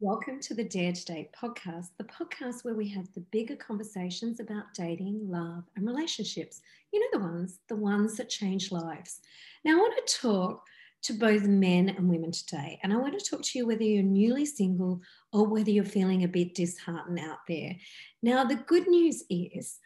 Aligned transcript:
Welcome 0.00 0.40
to 0.40 0.52
the 0.52 0.62
Dare 0.62 0.92
to 0.92 1.04
Date 1.06 1.30
podcast, 1.32 1.86
the 1.96 2.04
podcast 2.04 2.64
where 2.64 2.74
we 2.74 2.86
have 2.90 3.10
the 3.14 3.24
bigger 3.32 3.56
conversations 3.56 4.40
about 4.40 4.74
dating, 4.74 5.20
love, 5.26 5.64
and 5.74 5.86
relationships. 5.86 6.60
You 6.92 7.00
know, 7.00 7.06
the 7.14 7.24
ones, 7.24 7.60
the 7.70 7.76
ones 7.76 8.14
that 8.18 8.28
change 8.28 8.70
lives. 8.70 9.20
Now, 9.64 9.72
I 9.72 9.76
want 9.76 10.06
to 10.06 10.18
talk 10.18 10.66
to 11.04 11.14
both 11.14 11.44
men 11.44 11.88
and 11.88 12.10
women 12.10 12.30
today. 12.30 12.78
And 12.82 12.92
I 12.92 12.96
want 12.96 13.18
to 13.18 13.24
talk 13.24 13.40
to 13.42 13.58
you 13.58 13.66
whether 13.66 13.84
you're 13.84 14.02
newly 14.02 14.44
single 14.44 15.00
or 15.32 15.46
whether 15.46 15.70
you're 15.70 15.82
feeling 15.82 16.24
a 16.24 16.28
bit 16.28 16.54
disheartened 16.54 17.18
out 17.18 17.38
there. 17.48 17.74
Now, 18.22 18.44
the 18.44 18.56
good 18.56 18.86
news 18.88 19.24
is 19.30 19.78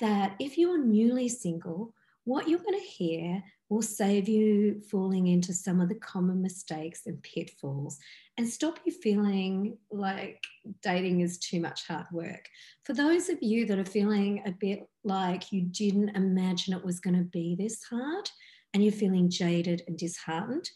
that 0.00 0.34
if 0.40 0.56
you 0.56 0.70
are 0.70 0.78
newly 0.78 1.28
single, 1.28 1.92
what 2.24 2.48
you're 2.48 2.58
going 2.60 2.80
to 2.80 2.86
hear 2.86 3.42
will 3.68 3.82
save 3.82 4.28
you 4.28 4.80
falling 4.90 5.26
into 5.26 5.52
some 5.52 5.80
of 5.80 5.88
the 5.88 5.94
common 5.94 6.40
mistakes 6.40 7.02
and 7.06 7.22
pitfalls 7.22 7.98
and 8.38 8.48
stop 8.48 8.78
you 8.84 8.92
feeling 8.92 9.76
like 9.90 10.42
dating 10.82 11.20
is 11.20 11.38
too 11.38 11.60
much 11.60 11.86
hard 11.86 12.06
work. 12.12 12.48
For 12.84 12.94
those 12.94 13.28
of 13.28 13.38
you 13.42 13.66
that 13.66 13.78
are 13.78 13.84
feeling 13.84 14.42
a 14.46 14.52
bit 14.52 14.88
like 15.04 15.52
you 15.52 15.62
didn't 15.62 16.16
imagine 16.16 16.74
it 16.74 16.84
was 16.84 17.00
going 17.00 17.16
to 17.16 17.24
be 17.24 17.56
this 17.56 17.82
hard 17.84 18.30
and 18.72 18.82
you're 18.82 18.92
feeling 18.92 19.28
jaded 19.28 19.82
and 19.86 19.98
disheartened, 19.98 20.70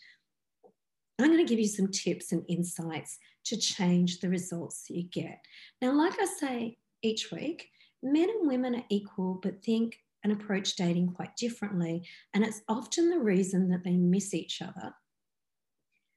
I'm 1.19 1.29
going 1.29 1.39
to 1.39 1.49
give 1.49 1.61
you 1.61 1.69
some 1.69 1.89
tips 1.89 2.33
and 2.33 2.45
insights 2.49 3.19
to 3.45 3.57
change 3.57 4.21
the 4.21 4.29
results 4.29 4.87
that 4.89 4.97
you 4.97 5.05
get. 5.05 5.39
Now, 5.81 5.93
like 5.93 6.19
I 6.21 6.25
say 6.25 6.79
each 7.03 7.31
week, 7.31 7.69
men 8.03 8.29
and 8.29 8.49
women 8.49 8.75
are 8.75 8.85
equal, 8.89 9.39
but 9.43 9.63
think 9.63 9.99
and 10.25 10.33
approach 10.33 10.77
dating 10.77 11.13
quite 11.13 11.37
differently. 11.37 12.07
And 12.35 12.45
it's 12.45 12.63
often 12.69 13.11
the 13.11 13.19
reason 13.19 13.69
that 13.71 13.85
they 13.85 13.97
miss 13.97 14.35
each 14.35 14.63
other. 14.63 14.95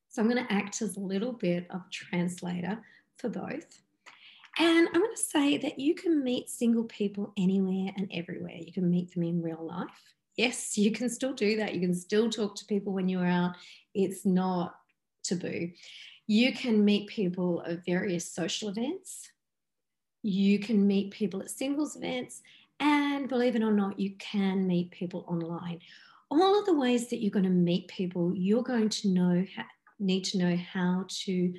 So 0.10 0.22
I'm 0.22 0.30
going 0.30 0.46
to 0.46 0.54
act 0.54 0.82
as 0.82 0.96
a 0.96 1.02
little 1.02 1.34
bit 1.34 1.68
of 1.72 1.82
translator 1.92 2.82
for 3.18 3.30
both. 3.30 3.82
And 4.58 4.88
I'm 4.88 5.02
going 5.02 5.16
to 5.16 5.22
say 5.22 5.58
that 5.58 5.80
you 5.80 5.96
can 5.96 6.24
meet 6.24 6.50
single 6.50 6.86
people 6.86 7.34
anywhere 7.38 7.92
and 7.98 8.10
everywhere. 8.14 8.56
You 8.58 8.72
can 8.72 8.90
meet 8.90 9.14
them 9.14 9.24
in 9.24 9.42
real 9.42 9.66
life. 9.66 9.90
Yes, 10.38 10.78
you 10.78 10.92
can 10.92 11.10
still 11.10 11.34
do 11.34 11.58
that. 11.58 11.74
You 11.74 11.82
can 11.82 11.94
still 11.94 12.30
talk 12.30 12.56
to 12.56 12.66
people 12.66 12.94
when 12.94 13.10
you're 13.10 13.26
out. 13.26 13.56
It's 13.94 14.26
not 14.26 14.76
taboo. 15.24 15.72
You 16.28 16.54
can 16.54 16.86
meet 16.86 17.08
people 17.08 17.64
at 17.68 17.86
various 17.86 18.32
social 18.32 18.70
events. 18.70 19.30
You 20.24 20.60
can 20.60 20.88
meet 20.88 21.12
people 21.12 21.42
at 21.42 21.52
singles 21.52 21.96
events. 21.96 22.42
And 22.80 23.30
believe 23.30 23.56
it 23.56 23.64
or 23.64 23.72
not, 23.72 24.00
you 24.00 24.16
can 24.18 24.68
meet 24.68 24.92
people 24.92 25.26
online. 25.28 25.80
All 26.30 26.60
of 26.60 26.66
the 26.66 26.74
ways 26.74 27.10
that 27.10 27.22
you're 27.22 27.32
going 27.32 27.44
to 27.44 27.50
meet 27.50 27.88
people, 27.88 28.34
you're 28.36 28.64
going 28.64 28.90
to 28.90 29.10
know, 29.10 29.46
need 30.00 30.26
to 30.26 30.38
know 30.38 30.58
how 30.58 31.06
to 31.24 31.54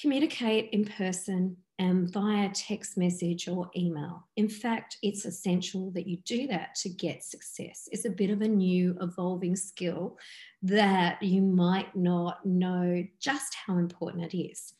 communicate 0.00 0.70
in 0.72 0.84
person 0.84 1.56
and 1.80 2.12
via 2.12 2.50
text 2.52 2.98
message 2.98 3.46
or 3.46 3.70
email. 3.76 4.26
In 4.36 4.48
fact, 4.48 4.98
it's 5.02 5.24
essential 5.24 5.92
that 5.92 6.08
you 6.08 6.18
do 6.24 6.48
that 6.48 6.74
to 6.76 6.88
get 6.88 7.22
success. 7.22 7.88
It's 7.92 8.04
a 8.04 8.10
bit 8.10 8.30
of 8.30 8.42
a 8.42 8.48
new 8.48 8.96
evolving 9.00 9.54
skill 9.54 10.18
that 10.62 11.22
you 11.22 11.40
might 11.40 11.94
not 11.94 12.44
know 12.44 13.04
just 13.20 13.56
how 13.66 13.78
important 13.78 14.32
it 14.32 14.36
is. 14.36 14.74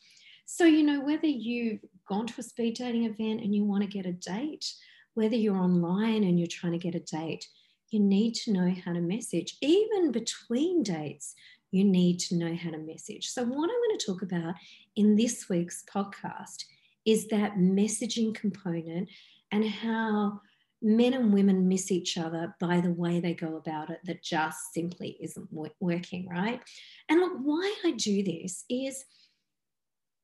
So, 0.47 0.65
you 0.65 0.83
know, 0.83 1.01
whether 1.01 1.27
you've 1.27 1.81
gone 2.09 2.27
to 2.27 2.41
a 2.41 2.43
speed 2.43 2.77
dating 2.77 3.05
event 3.05 3.43
and 3.43 3.55
you 3.55 3.65
want 3.65 3.85
to 3.85 3.89
get 3.89 4.07
a 4.07 4.13
date, 4.13 4.67
whether 5.15 5.37
you're 5.37 5.59
online 5.59 6.25
and 6.25 6.39
you're 6.39 6.49
trying 6.49 6.73
to 6.73 6.79
get 6.79 6.95
a 6.95 7.01
date, 7.01 7.47
you 7.91 8.01
need 8.01 8.35
to 8.35 8.53
know 8.53 8.75
how 8.85 8.93
to 8.93 9.01
message. 9.01 9.57
Even 9.63 10.13
between 10.13 10.83
dates, 10.83 11.35
you 11.71 11.85
need 11.85 12.19
to 12.19 12.37
know 12.37 12.55
how 12.55 12.71
to 12.71 12.79
message. 12.79 13.29
So, 13.29 13.43
what 13.43 13.71
I'm 13.71 13.89
going 13.89 13.99
to 13.99 14.07
talk 14.07 14.23
about 14.23 14.55
in 14.97 15.17
this 15.17 15.49
week's 15.49 15.85
podcast 15.93 16.65
is 17.05 17.29
that 17.29 17.57
messaging 17.57 18.35
component 18.35 19.09
and 19.51 19.65
how 19.65 20.41
men 20.81 21.15
and 21.15 21.33
women 21.33 21.67
miss 21.69 21.91
each 21.91 22.17
other 22.17 22.55
by 22.61 22.81
the 22.81 22.93
way 22.93 23.19
they 23.19 23.35
go 23.35 23.57
about 23.57 23.91
it 23.91 23.99
that 24.05 24.23
just 24.23 24.73
simply 24.73 25.17
isn't 25.21 25.49
working, 25.81 26.29
right? 26.29 26.61
And 27.09 27.21
look, 27.21 27.33
why 27.43 27.75
I 27.85 27.93
do 27.93 28.23
this 28.23 28.65
is 28.71 29.05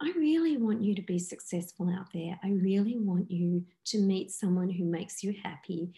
I 0.00 0.12
really 0.16 0.56
want 0.56 0.82
you 0.82 0.94
to 0.94 1.03
be 1.03 1.19
successful 1.19 1.88
out 1.88 2.12
there. 2.12 2.38
I 2.43 2.50
really 2.50 2.99
want 2.99 3.31
you 3.31 3.65
to 3.87 3.99
meet 3.99 4.31
someone 4.31 4.69
who 4.71 4.84
makes 4.84 5.22
you 5.22 5.34
happy. 5.43 5.93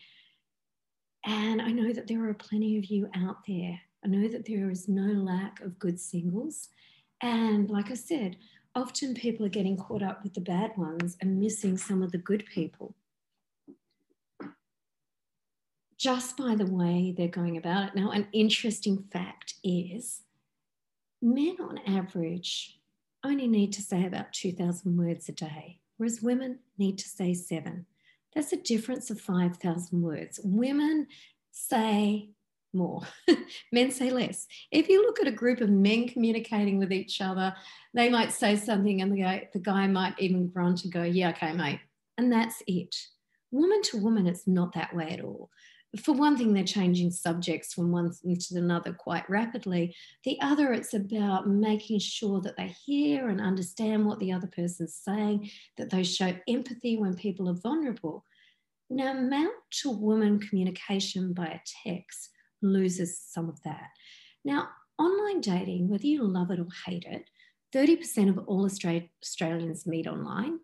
And 1.25 1.61
I 1.61 1.73
know 1.73 1.93
that 1.93 2.07
there 2.07 2.29
are 2.29 2.35
plenty 2.35 2.79
of 2.79 2.85
you 2.87 3.09
out 3.15 3.39
there. 3.49 3.81
I 4.05 4.09
know 4.09 4.29
that 4.29 4.47
there 4.47 4.71
is 4.71 4.87
no 4.87 5.23
lack 5.23 5.61
of 5.61 5.79
good 5.79 5.99
singles. 5.99 6.69
And 7.23 7.71
like 7.71 7.91
I 7.91 7.95
said, 7.95 8.37
often 8.75 9.15
people 9.15 9.47
are 9.47 9.51
getting 9.51 9.77
caught 9.77 10.03
up 10.03 10.23
with 10.23 10.35
the 10.35 10.41
bad 10.41 10.73
ones 10.77 11.17
and 11.21 11.41
missing 11.41 11.77
some 11.77 12.03
of 12.03 12.13
the 12.13 12.19
good 12.19 12.45
people 12.47 12.95
just 15.99 16.37
by 16.37 16.55
the 16.55 16.67
way 16.67 17.15
they're 17.17 17.29
going 17.29 17.57
about 17.57 17.89
it. 17.89 17.95
Now, 17.95 18.11
an 18.11 18.29
interesting 18.33 19.05
fact 19.13 19.55
is 19.65 20.23
men 21.23 21.57
on 21.61 21.79
average 21.87 22.79
only 23.27 23.49
need 23.49 23.73
to 23.75 23.83
say 23.83 24.07
about 24.07 24.33
2,000 24.33 24.97
words 24.97 25.29
a 25.29 25.33
day, 25.33 25.81
whereas 25.97 26.23
women 26.23 26.61
need 26.79 26.99
to 26.99 27.09
say 27.09 27.35
seven. 27.35 27.87
That's 28.35 28.53
a 28.53 28.57
difference 28.57 29.11
of 29.11 29.21
5,000 29.21 30.01
words. 30.01 30.41
Women 30.43 31.07
say 31.51 32.31
more, 32.73 33.03
men 33.73 33.91
say 33.91 34.11
less. 34.11 34.47
If 34.71 34.89
you 34.89 35.03
look 35.03 35.21
at 35.21 35.27
a 35.27 35.33
group 35.33 35.61
of 35.61 35.71
men 35.71 36.09
communicating 36.09 36.79
with 36.79 36.93
each 36.93 37.21
other, 37.21 37.55
they 37.95 38.09
might 38.09 38.33
say 38.33 38.57
something 38.57 39.01
and 39.01 39.13
the 39.13 39.23
guy, 39.23 39.49
the 39.53 39.59
guy 39.59 39.87
might 39.87 40.15
even 40.19 40.49
grunt 40.49 40.85
and 40.85 40.93
go, 40.93 41.03
Yeah, 41.03 41.31
okay, 41.31 41.53
mate. 41.53 41.81
And 42.19 42.33
that's 42.33 42.63
it. 42.67 42.95
Woman 43.51 43.81
to 43.83 43.99
woman, 43.99 44.27
it's 44.27 44.47
not 44.47 44.75
that 44.75 44.95
way 44.95 45.11
at 45.11 45.25
all 45.25 45.51
for 46.01 46.13
one 46.13 46.37
thing, 46.37 46.53
they're 46.53 46.65
changing 46.65 47.11
subjects 47.11 47.73
from 47.73 47.91
one 47.91 48.13
thing 48.13 48.37
to 48.37 48.59
another 48.59 48.93
quite 48.93 49.29
rapidly. 49.31 49.95
The 50.25 50.39
other, 50.41 50.73
it's 50.73 50.95
about 50.95 51.49
making 51.49 52.01
sure 52.01 52.41
that 52.43 52.57
they 52.57 52.75
hear 52.85 53.29
and 53.29 53.41
understand 53.41 54.05
what 54.05 54.19
the 54.19 54.33
other 54.33 54.49
person's 54.49 54.95
saying, 54.95 55.51
that 55.77 55.91
they 55.91 56.03
show 56.03 56.35
empathy 56.49 56.97
when 56.97 57.15
people 57.15 57.49
are 57.49 57.55
vulnerable. 57.55 58.25
Now, 58.91 59.15
male 59.15 59.51
to 59.83 59.91
woman 59.91 60.39
communication 60.39 61.33
by 61.33 61.47
a 61.47 61.61
text 61.89 62.31
loses 62.63 63.21
some 63.21 63.49
of 63.49 63.63
that. 63.63 63.89
Now, 64.45 64.69
online 64.99 65.41
dating, 65.41 65.89
whether 65.89 66.07
you 66.07 66.25
love 66.25 66.51
it 66.51 66.61
or 66.61 66.69
hate 66.85 67.05
it, 67.05 67.29
30% 67.75 68.29
of 68.29 68.39
all 68.47 68.65
Australians 68.65 69.87
meet 69.87 70.07
online. 70.07 70.61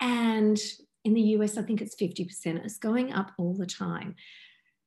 And 0.00 0.58
in 1.04 1.14
the 1.14 1.22
US, 1.38 1.56
I 1.56 1.62
think 1.62 1.80
it's 1.80 1.96
50%. 1.96 2.64
It's 2.64 2.78
going 2.78 3.12
up 3.12 3.32
all 3.38 3.54
the 3.54 3.66
time 3.66 4.14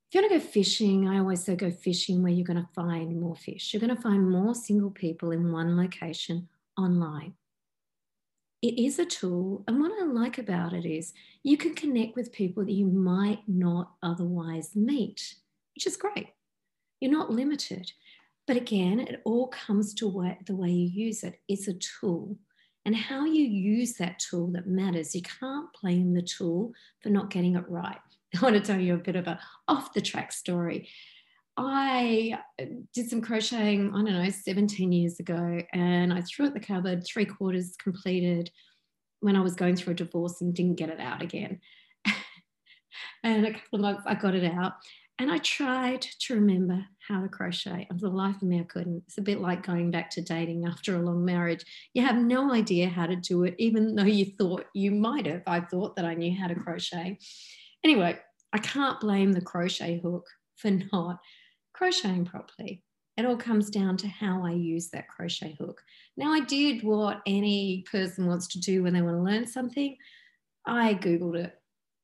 if 0.09 0.15
you 0.15 0.21
want 0.21 0.31
to 0.31 0.39
go 0.39 0.45
fishing, 0.45 1.09
I 1.09 1.19
always 1.19 1.43
say 1.43 1.57
go 1.57 1.69
fishing 1.69 2.23
where 2.23 2.31
you're 2.31 2.45
going 2.45 2.63
to 2.63 2.69
find 2.73 3.19
more 3.19 3.35
fish. 3.35 3.73
You're 3.73 3.81
going 3.81 3.93
to 3.93 4.01
find 4.01 4.29
more 4.29 4.55
single 4.55 4.89
people 4.89 5.31
in 5.31 5.51
one 5.51 5.75
location 5.75 6.47
online. 6.77 7.33
It 8.61 8.79
is 8.79 8.99
a 8.99 9.05
tool. 9.05 9.65
And 9.67 9.81
what 9.81 9.91
I 10.01 10.05
like 10.05 10.37
about 10.37 10.71
it 10.71 10.85
is 10.85 11.13
you 11.43 11.57
can 11.57 11.75
connect 11.75 12.15
with 12.15 12.31
people 12.31 12.63
that 12.63 12.71
you 12.71 12.85
might 12.85 13.41
not 13.47 13.91
otherwise 14.01 14.77
meet, 14.77 15.35
which 15.75 15.85
is 15.85 15.97
great. 15.97 16.29
You're 17.01 17.11
not 17.11 17.29
limited. 17.29 17.91
But 18.47 18.55
again, 18.55 19.01
it 19.01 19.21
all 19.25 19.47
comes 19.47 19.93
to 19.95 20.35
the 20.45 20.55
way 20.55 20.69
you 20.69 20.87
use 20.87 21.23
it. 21.23 21.41
It's 21.49 21.67
a 21.67 21.73
tool. 21.73 22.37
And 22.85 22.95
how 22.95 23.25
you 23.25 23.43
use 23.43 23.95
that 23.95 24.19
tool 24.19 24.47
that 24.53 24.67
matters. 24.67 25.13
You 25.13 25.21
can't 25.21 25.67
blame 25.81 26.13
the 26.13 26.21
tool 26.21 26.71
for 27.03 27.09
not 27.09 27.29
getting 27.29 27.57
it 27.57 27.67
right. 27.67 27.99
I 28.35 28.41
want 28.41 28.55
to 28.55 28.61
tell 28.61 28.79
you 28.79 28.95
a 28.95 28.97
bit 28.97 29.15
of 29.15 29.27
a 29.27 29.39
off 29.67 29.93
the 29.93 30.01
track 30.01 30.31
story. 30.31 30.89
I 31.57 32.37
did 32.93 33.09
some 33.09 33.21
crocheting, 33.21 33.89
I 33.89 34.03
don't 34.03 34.05
know, 34.05 34.29
17 34.29 34.91
years 34.91 35.19
ago, 35.19 35.59
and 35.73 36.13
I 36.13 36.21
threw 36.21 36.45
it 36.45 36.53
the 36.53 36.59
cupboard, 36.59 37.03
three 37.03 37.25
quarters 37.25 37.75
completed 37.81 38.51
when 39.21 39.35
I 39.35 39.41
was 39.41 39.55
going 39.55 39.75
through 39.75 39.93
a 39.93 39.95
divorce 39.95 40.41
and 40.41 40.53
didn't 40.53 40.75
get 40.75 40.89
it 40.89 40.99
out 40.99 41.23
again. 41.23 41.59
and 43.23 43.47
a 43.47 43.53
couple 43.53 43.79
of 43.79 43.81
months 43.81 44.03
I 44.05 44.13
got 44.13 44.35
it 44.35 44.45
out. 44.45 44.73
And 45.19 45.31
I 45.31 45.39
tried 45.39 46.03
to 46.03 46.35
remember 46.35 46.85
how 47.07 47.21
to 47.21 47.27
crochet. 47.27 47.87
For 47.89 47.97
the 47.97 48.09
life 48.09 48.35
of 48.35 48.43
me, 48.43 48.59
I 48.59 48.63
couldn't. 48.63 49.01
It's 49.07 49.17
a 49.17 49.23
bit 49.23 49.41
like 49.41 49.65
going 49.65 49.89
back 49.89 50.11
to 50.11 50.21
dating 50.21 50.65
after 50.67 50.95
a 50.95 51.01
long 51.01 51.25
marriage. 51.25 51.65
You 51.95 52.05
have 52.05 52.17
no 52.17 52.53
idea 52.53 52.87
how 52.87 53.07
to 53.07 53.15
do 53.15 53.43
it, 53.45 53.55
even 53.57 53.95
though 53.95 54.03
you 54.03 54.25
thought 54.25 54.65
you 54.75 54.91
might 54.91 55.25
have. 55.25 55.41
I 55.47 55.61
thought 55.61 55.95
that 55.95 56.05
I 56.05 56.13
knew 56.13 56.37
how 56.39 56.45
to 56.45 56.53
crochet. 56.53 57.17
Anyway, 57.83 58.19
I 58.53 58.57
can't 58.57 58.99
blame 58.99 59.33
the 59.33 59.41
crochet 59.41 59.99
hook 59.99 60.27
for 60.55 60.71
not 60.71 61.19
crocheting 61.73 62.25
properly. 62.25 62.83
It 63.17 63.25
all 63.25 63.37
comes 63.37 63.69
down 63.69 63.97
to 63.97 64.07
how 64.07 64.45
I 64.45 64.51
use 64.51 64.89
that 64.89 65.07
crochet 65.07 65.55
hook. 65.59 65.81
Now, 66.15 66.31
I 66.31 66.41
did 66.41 66.83
what 66.83 67.21
any 67.25 67.83
person 67.89 68.27
wants 68.27 68.47
to 68.49 68.59
do 68.59 68.83
when 68.83 68.93
they 68.93 69.01
want 69.01 69.17
to 69.17 69.23
learn 69.23 69.47
something. 69.47 69.97
I 70.65 70.93
Googled 70.93 71.37
it. 71.37 71.53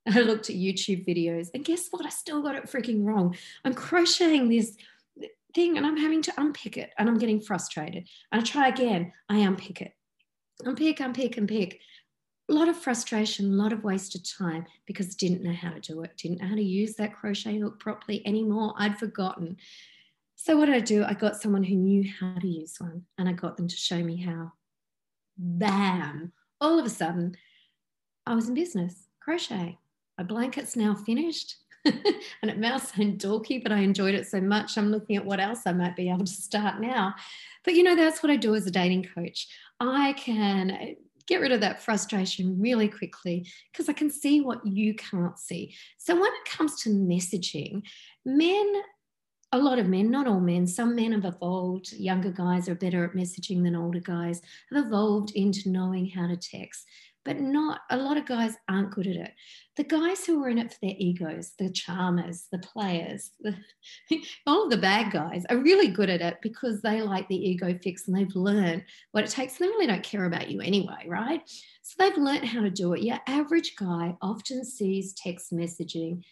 I 0.08 0.22
looked 0.22 0.50
at 0.50 0.56
YouTube 0.56 1.08
videos, 1.08 1.48
and 1.54 1.64
guess 1.64 1.88
what? 1.92 2.06
I 2.06 2.10
still 2.10 2.42
got 2.42 2.56
it 2.56 2.66
freaking 2.66 3.06
wrong. 3.06 3.36
I'm 3.64 3.74
crocheting 3.74 4.50
this 4.50 4.76
thing 5.54 5.78
and 5.78 5.86
I'm 5.86 5.98
having 5.98 6.22
to 6.24 6.34
unpick 6.38 6.78
it 6.78 6.92
and 6.98 7.08
I'm 7.08 7.18
getting 7.18 7.40
frustrated. 7.40 8.08
And 8.32 8.42
I 8.42 8.44
try 8.44 8.68
again, 8.68 9.14
I 9.30 9.38
unpick 9.38 9.82
it. 9.82 9.94
Unpick, 10.66 11.00
unpick, 11.00 11.38
unpick. 11.38 11.80
A 12.50 12.54
lot 12.54 12.68
of 12.68 12.76
frustration, 12.76 13.54
a 13.54 13.56
lot 13.56 13.72
of 13.72 13.84
wasted 13.84 14.26
time 14.26 14.66
because 14.86 15.16
didn't 15.16 15.44
know 15.44 15.54
how 15.54 15.72
to 15.72 15.80
do 15.80 16.02
it, 16.04 16.18
didn't 16.18 16.42
know 16.42 16.48
how 16.48 16.56
to 16.56 16.64
use 16.64 16.96
that 16.96 17.16
crochet 17.16 17.58
hook 17.58 17.80
properly 17.80 18.26
anymore. 18.28 18.74
I'd 18.78 19.00
forgotten. 19.00 19.58
So 20.36 20.58
what 20.58 20.66
did 20.66 20.76
I 20.76 20.82
do? 20.82 21.06
I 21.06 21.14
got 21.14 21.42
someone 21.42 21.64
who 21.64 21.76
knew 21.76 22.04
how 22.20 22.36
to 22.40 22.48
use 22.48 22.76
one 22.80 23.04
and 23.18 23.30
I 23.30 23.32
got 23.32 23.56
them 23.56 23.68
to 23.68 23.76
show 23.76 24.04
me 24.04 24.18
how. 24.18 24.52
Bam! 25.38 26.34
All 26.60 26.78
of 26.78 26.86
a 26.86 26.90
sudden, 26.90 27.36
I 28.26 28.36
was 28.36 28.50
in 28.50 28.54
business, 28.54 29.08
crochet. 29.22 29.78
My 30.18 30.24
blanket's 30.24 30.76
now 30.76 30.96
finished. 30.96 31.58
and 31.86 32.52
it 32.52 32.58
may 32.58 32.78
sound 32.78 33.20
dorky, 33.20 33.62
but 33.62 33.72
I 33.72 33.80
enjoyed 33.80 34.16
it 34.16 34.28
so 34.28 34.40
much. 34.40 34.78
I'm 34.78 34.92
looking 34.92 35.16
at 35.16 35.26
what 35.26 35.40
else 35.40 35.62
I 35.66 35.74
might 35.74 35.96
be 35.96 36.10
able 36.10 36.26
to 36.26 36.32
start 36.32 36.80
now. 36.80 37.16
But 37.64 37.76
you 37.76 37.84
know, 37.84 37.96
that's 37.96 38.24
what 38.24 38.32
I 38.32 38.36
do 38.36 38.56
as 38.56 38.66
a 38.66 38.72
dating 38.72 39.08
coach. 39.16 39.48
I 39.80 40.14
can 40.14 40.96
get 41.28 41.42
rid 41.42 41.52
of 41.52 41.62
that 41.62 41.82
frustration 41.82 42.60
really 42.60 42.88
quickly 42.88 43.48
because 43.72 43.90
I 43.90 43.94
can 43.94 44.10
see 44.10 44.42
what 44.42 44.66
you 44.66 44.94
can't 44.96 45.38
see. 45.38 45.76
So 45.98 46.14
when 46.16 46.32
it 46.32 46.50
comes 46.50 46.82
to 46.82 46.90
messaging, 46.90 47.84
men 48.26 48.84
a 49.54 49.60
lot 49.60 49.78
of 49.78 49.88
men, 49.88 50.10
not 50.10 50.26
all 50.26 50.40
men, 50.40 50.66
some 50.66 50.96
men 50.96 51.12
have 51.12 51.26
evolved. 51.26 51.94
Younger 51.94 52.32
guys 52.32 52.68
are 52.68 52.74
better 52.74 53.06
at 53.06 53.14
messaging 53.14 53.64
than 53.64 53.76
older 53.76 54.00
guys, 54.00 54.42
have 54.72 54.88
evolved 54.88 55.30
into 55.36 55.70
knowing 55.70 56.10
how 56.10 56.26
to 56.26 56.36
text 56.36 56.88
but 57.26 57.40
not 57.40 57.82
a 57.90 57.98
lot 57.98 58.18
of 58.18 58.26
guys 58.26 58.56
aren't 58.70 58.92
good 58.92 59.08
at 59.08 59.16
it. 59.16 59.32
The 59.76 59.84
guys 59.84 60.26
who 60.26 60.44
are 60.44 60.50
in 60.50 60.58
it 60.58 60.72
for 60.72 60.80
their 60.82 60.96
egos, 60.98 61.54
the 61.58 61.70
charmers, 61.70 62.48
the 62.52 62.60
players, 62.60 63.32
the, 63.40 63.56
all 64.48 64.66
of 64.66 64.70
the 64.70 64.78
bad 64.78 65.12
guys 65.12 65.46
are 65.50 65.58
really 65.58 65.88
good 65.88 66.10
at 66.10 66.22
it 66.22 66.38
because 66.42 66.82
they 66.82 67.02
like 67.02 67.28
the 67.28 67.36
ego 67.36 67.78
fix 67.82 68.08
and 68.08 68.18
they've 68.18 68.36
learned 68.36 68.84
what 69.12 69.24
it 69.24 69.30
takes. 69.30 69.58
They 69.58 69.68
really 69.68 69.88
don't 69.88 70.04
care 70.04 70.26
about 70.26 70.50
you 70.50 70.62
anyway, 70.62 71.06
right? 71.08 71.42
So 71.82 71.96
they've 71.98 72.18
learned 72.18 72.46
how 72.46 72.62
to 72.62 72.70
do 72.70 72.94
it. 72.94 73.04
Your 73.04 73.20
average 73.28 73.76
guy 73.78 74.16
often 74.22 74.64
sees 74.66 75.14
text 75.14 75.52
messaging 75.52 76.24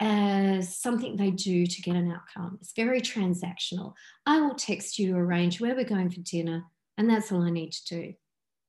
as 0.00 0.76
something 0.76 1.16
they 1.16 1.30
do 1.30 1.66
to 1.66 1.82
get 1.82 1.96
an 1.96 2.12
outcome. 2.12 2.58
It's 2.60 2.72
very 2.74 3.00
transactional. 3.00 3.94
I 4.26 4.40
will 4.40 4.54
text 4.54 4.98
you 4.98 5.12
to 5.12 5.18
arrange 5.18 5.60
where 5.60 5.74
we're 5.74 5.84
going 5.84 6.10
for 6.10 6.20
dinner, 6.20 6.64
and 6.98 7.08
that's 7.08 7.32
all 7.32 7.42
I 7.42 7.50
need 7.50 7.72
to 7.72 7.84
do. 7.86 8.14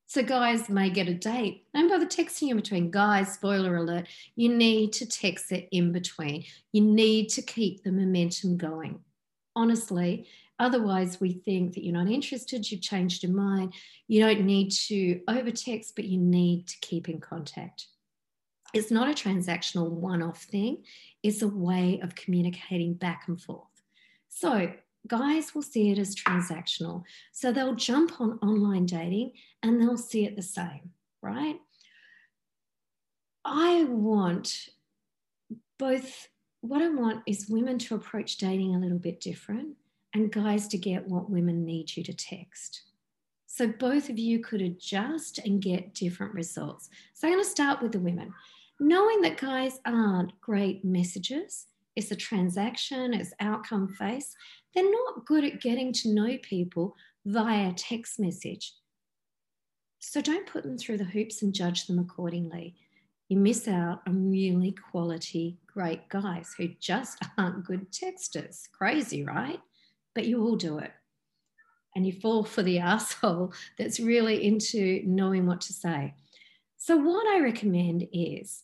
So 0.09 0.23
guys 0.23 0.69
may 0.69 0.89
get 0.89 1.09
a 1.09 1.13
date. 1.13 1.65
Don't 1.73 1.89
bother 1.89 2.05
texting 2.05 2.49
in 2.49 2.55
between. 2.55 2.91
Guys, 2.91 3.33
spoiler 3.33 3.75
alert, 3.75 4.07
you 4.37 4.47
need 4.47 4.93
to 4.93 5.05
text 5.05 5.51
it 5.51 5.67
in 5.73 5.91
between. 5.91 6.45
You 6.71 6.81
need 6.81 7.27
to 7.31 7.41
keep 7.41 7.83
the 7.83 7.91
momentum 7.91 8.55
going. 8.55 9.01
Honestly, 9.53 10.25
otherwise 10.59 11.19
we 11.19 11.33
think 11.33 11.73
that 11.73 11.83
you're 11.83 11.93
not 11.93 12.09
interested, 12.09 12.71
you've 12.71 12.81
changed 12.81 13.21
your 13.21 13.33
mind. 13.33 13.73
You 14.07 14.21
don't 14.21 14.45
need 14.45 14.71
to 14.87 15.19
over 15.27 15.51
text, 15.51 15.93
but 15.97 16.05
you 16.05 16.17
need 16.17 16.67
to 16.67 16.77
keep 16.79 17.09
in 17.09 17.19
contact. 17.19 17.87
It's 18.73 18.91
not 18.91 19.09
a 19.09 19.13
transactional 19.13 19.89
one 19.89 20.23
off 20.23 20.43
thing, 20.43 20.85
it's 21.21 21.41
a 21.41 21.49
way 21.49 21.99
of 22.01 22.15
communicating 22.15 22.93
back 22.93 23.23
and 23.27 23.41
forth. 23.41 23.67
So 24.29 24.71
guys 25.07 25.55
will 25.55 25.61
see 25.61 25.91
it 25.91 25.97
as 25.97 26.15
transactional. 26.15 27.03
So 27.31 27.51
they'll 27.51 27.75
jump 27.75 28.19
on 28.19 28.39
online 28.41 28.85
dating 28.85 29.33
and 29.63 29.79
they'll 29.79 29.97
see 29.97 30.25
it 30.25 30.35
the 30.35 30.41
same, 30.41 30.91
right? 31.21 31.59
I 33.45 33.85
want 33.85 34.69
both, 35.79 36.27
what 36.61 36.81
I 36.81 36.89
want 36.89 37.23
is 37.25 37.47
women 37.47 37.79
to 37.79 37.95
approach 37.95 38.37
dating 38.37 38.75
a 38.75 38.79
little 38.79 38.99
bit 38.99 39.21
different 39.21 39.75
and 40.13 40.31
guys 40.31 40.67
to 40.69 40.77
get 40.77 41.07
what 41.07 41.29
women 41.29 41.63
need 41.65 41.95
you 41.95 42.03
to 42.03 42.13
text. 42.13 42.81
So 43.45 43.67
both 43.67 44.09
of 44.09 44.19
you 44.19 44.39
could 44.39 44.61
adjust 44.61 45.39
and 45.39 45.61
get 45.61 45.93
different 45.93 46.33
results. 46.33 46.89
So 47.13 47.27
I'm 47.27 47.33
going 47.33 47.43
to 47.43 47.49
start 47.49 47.81
with 47.81 47.91
the 47.93 47.99
women. 47.99 48.33
Knowing 48.79 49.21
that 49.21 49.37
guys 49.37 49.79
aren't 49.85 50.39
great 50.41 50.85
messages, 50.85 51.67
it's 51.95 52.11
a 52.11 52.15
transaction, 52.15 53.13
it's 53.13 53.33
outcome 53.39 53.87
face, 53.87 54.35
they're 54.77 54.91
not 54.91 55.25
good 55.25 55.43
at 55.43 55.59
getting 55.59 55.91
to 55.91 56.13
know 56.13 56.37
people 56.43 56.95
via 57.25 57.73
text 57.73 58.19
message. 58.19 58.73
So 59.97 60.21
don't 60.21 60.45
put 60.45 60.61
them 60.61 60.77
through 60.77 60.99
the 60.99 61.03
hoops 61.03 61.41
and 61.41 61.51
judge 61.51 61.87
them 61.87 61.97
accordingly. 61.97 62.75
You 63.27 63.37
miss 63.37 63.67
out 63.67 64.01
on 64.07 64.29
really 64.29 64.75
quality, 64.91 65.57
great 65.65 66.07
guys 66.09 66.53
who 66.55 66.67
just 66.79 67.17
aren't 67.39 67.65
good 67.65 67.91
texters. 67.91 68.69
Crazy, 68.71 69.23
right? 69.23 69.59
But 70.13 70.27
you 70.27 70.43
all 70.43 70.55
do 70.55 70.77
it. 70.77 70.91
And 71.95 72.05
you 72.05 72.13
fall 72.13 72.43
for 72.43 72.61
the 72.61 72.77
asshole 72.93 73.53
that's 73.79 73.99
really 73.99 74.45
into 74.45 75.01
knowing 75.07 75.47
what 75.47 75.61
to 75.61 75.73
say. 75.73 76.13
So, 76.77 76.97
what 76.97 77.25
I 77.27 77.39
recommend 77.39 78.07
is 78.13 78.61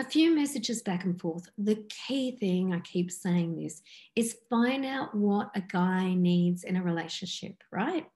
a 0.00 0.04
few 0.04 0.34
messages 0.34 0.82
back 0.82 1.04
and 1.04 1.20
forth. 1.20 1.48
The 1.58 1.84
key 2.06 2.32
thing, 2.32 2.72
I 2.72 2.80
keep 2.80 3.10
saying 3.10 3.56
this, 3.56 3.82
is 4.16 4.38
find 4.48 4.84
out 4.84 5.14
what 5.14 5.50
a 5.54 5.60
guy 5.60 6.14
needs 6.14 6.64
in 6.64 6.76
a 6.76 6.82
relationship, 6.82 7.62
right? 7.70 8.06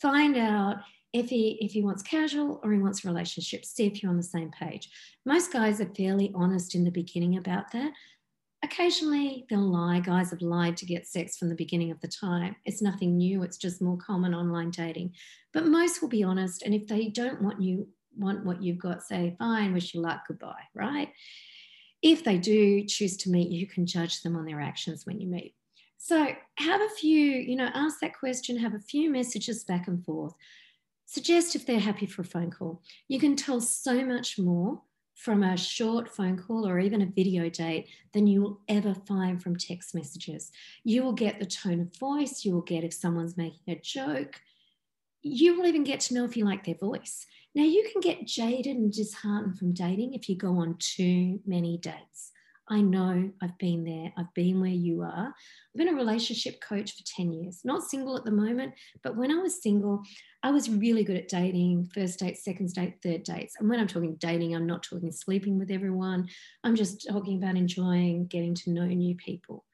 Find 0.00 0.36
out 0.36 0.78
if 1.12 1.28
he 1.28 1.58
if 1.60 1.72
he 1.72 1.82
wants 1.82 2.02
casual 2.02 2.60
or 2.64 2.72
he 2.72 2.80
wants 2.80 3.04
relationships. 3.04 3.70
See 3.70 3.86
if 3.86 4.02
you're 4.02 4.10
on 4.10 4.16
the 4.16 4.22
same 4.22 4.50
page. 4.50 4.90
Most 5.24 5.52
guys 5.52 5.80
are 5.80 5.94
fairly 5.94 6.32
honest 6.34 6.74
in 6.74 6.84
the 6.84 6.90
beginning 6.90 7.36
about 7.36 7.70
that. 7.72 7.92
Occasionally 8.64 9.46
they'll 9.48 9.60
lie. 9.60 10.00
Guys 10.00 10.30
have 10.30 10.42
lied 10.42 10.76
to 10.78 10.86
get 10.86 11.06
sex 11.06 11.36
from 11.36 11.48
the 11.50 11.54
beginning 11.54 11.92
of 11.92 12.00
the 12.00 12.08
time. 12.08 12.56
It's 12.64 12.82
nothing 12.82 13.16
new. 13.16 13.42
It's 13.44 13.58
just 13.58 13.82
more 13.82 13.98
common 13.98 14.34
online 14.34 14.70
dating. 14.70 15.12
But 15.52 15.66
most 15.66 16.02
will 16.02 16.08
be 16.08 16.24
honest. 16.24 16.62
And 16.62 16.74
if 16.74 16.88
they 16.88 17.08
don't 17.08 17.42
want 17.42 17.62
you 17.62 17.88
want 18.16 18.44
what 18.44 18.62
you've 18.62 18.78
got, 18.78 19.02
say, 19.02 19.36
fine, 19.38 19.72
wish 19.72 19.94
you 19.94 20.00
luck, 20.00 20.22
goodbye, 20.28 20.64
right? 20.74 21.08
If 22.02 22.24
they 22.24 22.38
do 22.38 22.84
choose 22.84 23.16
to 23.18 23.30
meet, 23.30 23.50
you 23.50 23.66
can 23.66 23.86
judge 23.86 24.22
them 24.22 24.36
on 24.36 24.44
their 24.44 24.60
actions 24.60 25.06
when 25.06 25.20
you 25.20 25.28
meet. 25.28 25.54
So 25.98 26.28
have 26.58 26.80
a 26.80 26.88
few, 26.98 27.20
you 27.20 27.54
know, 27.54 27.70
ask 27.74 28.00
that 28.00 28.18
question, 28.18 28.58
have 28.58 28.74
a 28.74 28.80
few 28.80 29.10
messages 29.10 29.62
back 29.62 29.86
and 29.86 30.04
forth. 30.04 30.34
Suggest 31.06 31.54
if 31.54 31.64
they're 31.64 31.78
happy 31.78 32.06
for 32.06 32.22
a 32.22 32.24
phone 32.24 32.50
call. 32.50 32.82
You 33.06 33.20
can 33.20 33.36
tell 33.36 33.60
so 33.60 34.04
much 34.04 34.38
more 34.38 34.82
from 35.14 35.42
a 35.44 35.56
short 35.56 36.08
phone 36.08 36.36
call 36.36 36.66
or 36.66 36.80
even 36.80 37.02
a 37.02 37.06
video 37.06 37.48
date 37.48 37.88
than 38.12 38.26
you 38.26 38.42
will 38.42 38.60
ever 38.68 38.94
find 39.06 39.40
from 39.40 39.54
text 39.54 39.94
messages. 39.94 40.50
You 40.82 41.04
will 41.04 41.12
get 41.12 41.38
the 41.38 41.46
tone 41.46 41.80
of 41.80 41.96
voice, 41.96 42.44
you 42.44 42.54
will 42.54 42.62
get 42.62 42.82
if 42.82 42.92
someone's 42.92 43.36
making 43.36 43.72
a 43.72 43.80
joke. 43.80 44.40
You 45.22 45.56
will 45.56 45.66
even 45.66 45.84
get 45.84 46.00
to 46.00 46.14
know 46.14 46.24
if 46.24 46.36
you 46.36 46.44
like 46.44 46.64
their 46.64 46.74
voice. 46.74 47.26
Now, 47.54 47.64
you 47.64 47.86
can 47.92 48.00
get 48.00 48.26
jaded 48.26 48.76
and 48.76 48.92
disheartened 48.92 49.58
from 49.58 49.74
dating 49.74 50.14
if 50.14 50.28
you 50.28 50.36
go 50.36 50.58
on 50.58 50.76
too 50.78 51.40
many 51.46 51.76
dates. 51.78 52.32
I 52.68 52.80
know 52.80 53.30
I've 53.42 53.58
been 53.58 53.84
there. 53.84 54.12
I've 54.16 54.32
been 54.34 54.60
where 54.60 54.70
you 54.70 55.02
are. 55.02 55.26
I've 55.26 55.76
been 55.76 55.88
a 55.88 55.94
relationship 55.94 56.60
coach 56.60 56.92
for 56.92 57.02
10 57.04 57.32
years, 57.32 57.60
not 57.64 57.82
single 57.82 58.16
at 58.16 58.24
the 58.24 58.30
moment, 58.30 58.72
but 59.02 59.16
when 59.16 59.30
I 59.30 59.34
was 59.34 59.62
single, 59.62 60.02
I 60.42 60.52
was 60.52 60.70
really 60.70 61.04
good 61.04 61.16
at 61.16 61.28
dating 61.28 61.90
first 61.94 62.20
date, 62.20 62.38
second 62.38 62.72
date, 62.72 62.94
third 63.02 63.24
dates. 63.24 63.56
And 63.58 63.68
when 63.68 63.80
I'm 63.80 63.88
talking 63.88 64.14
dating, 64.14 64.54
I'm 64.54 64.66
not 64.66 64.82
talking 64.82 65.12
sleeping 65.12 65.58
with 65.58 65.70
everyone. 65.70 66.28
I'm 66.64 66.76
just 66.76 67.06
talking 67.06 67.36
about 67.36 67.56
enjoying 67.56 68.26
getting 68.26 68.54
to 68.54 68.70
know 68.70 68.86
new 68.86 69.16
people. 69.16 69.66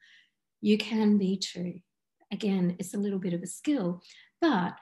You 0.59 0.77
can 0.77 1.17
be 1.17 1.37
too. 1.37 1.79
Again, 2.31 2.75
it's 2.79 2.93
a 2.93 2.99
little 2.99 3.19
bit 3.19 3.33
of 3.33 3.41
a 3.43 3.47
skill, 3.47 4.01
but 4.41 4.73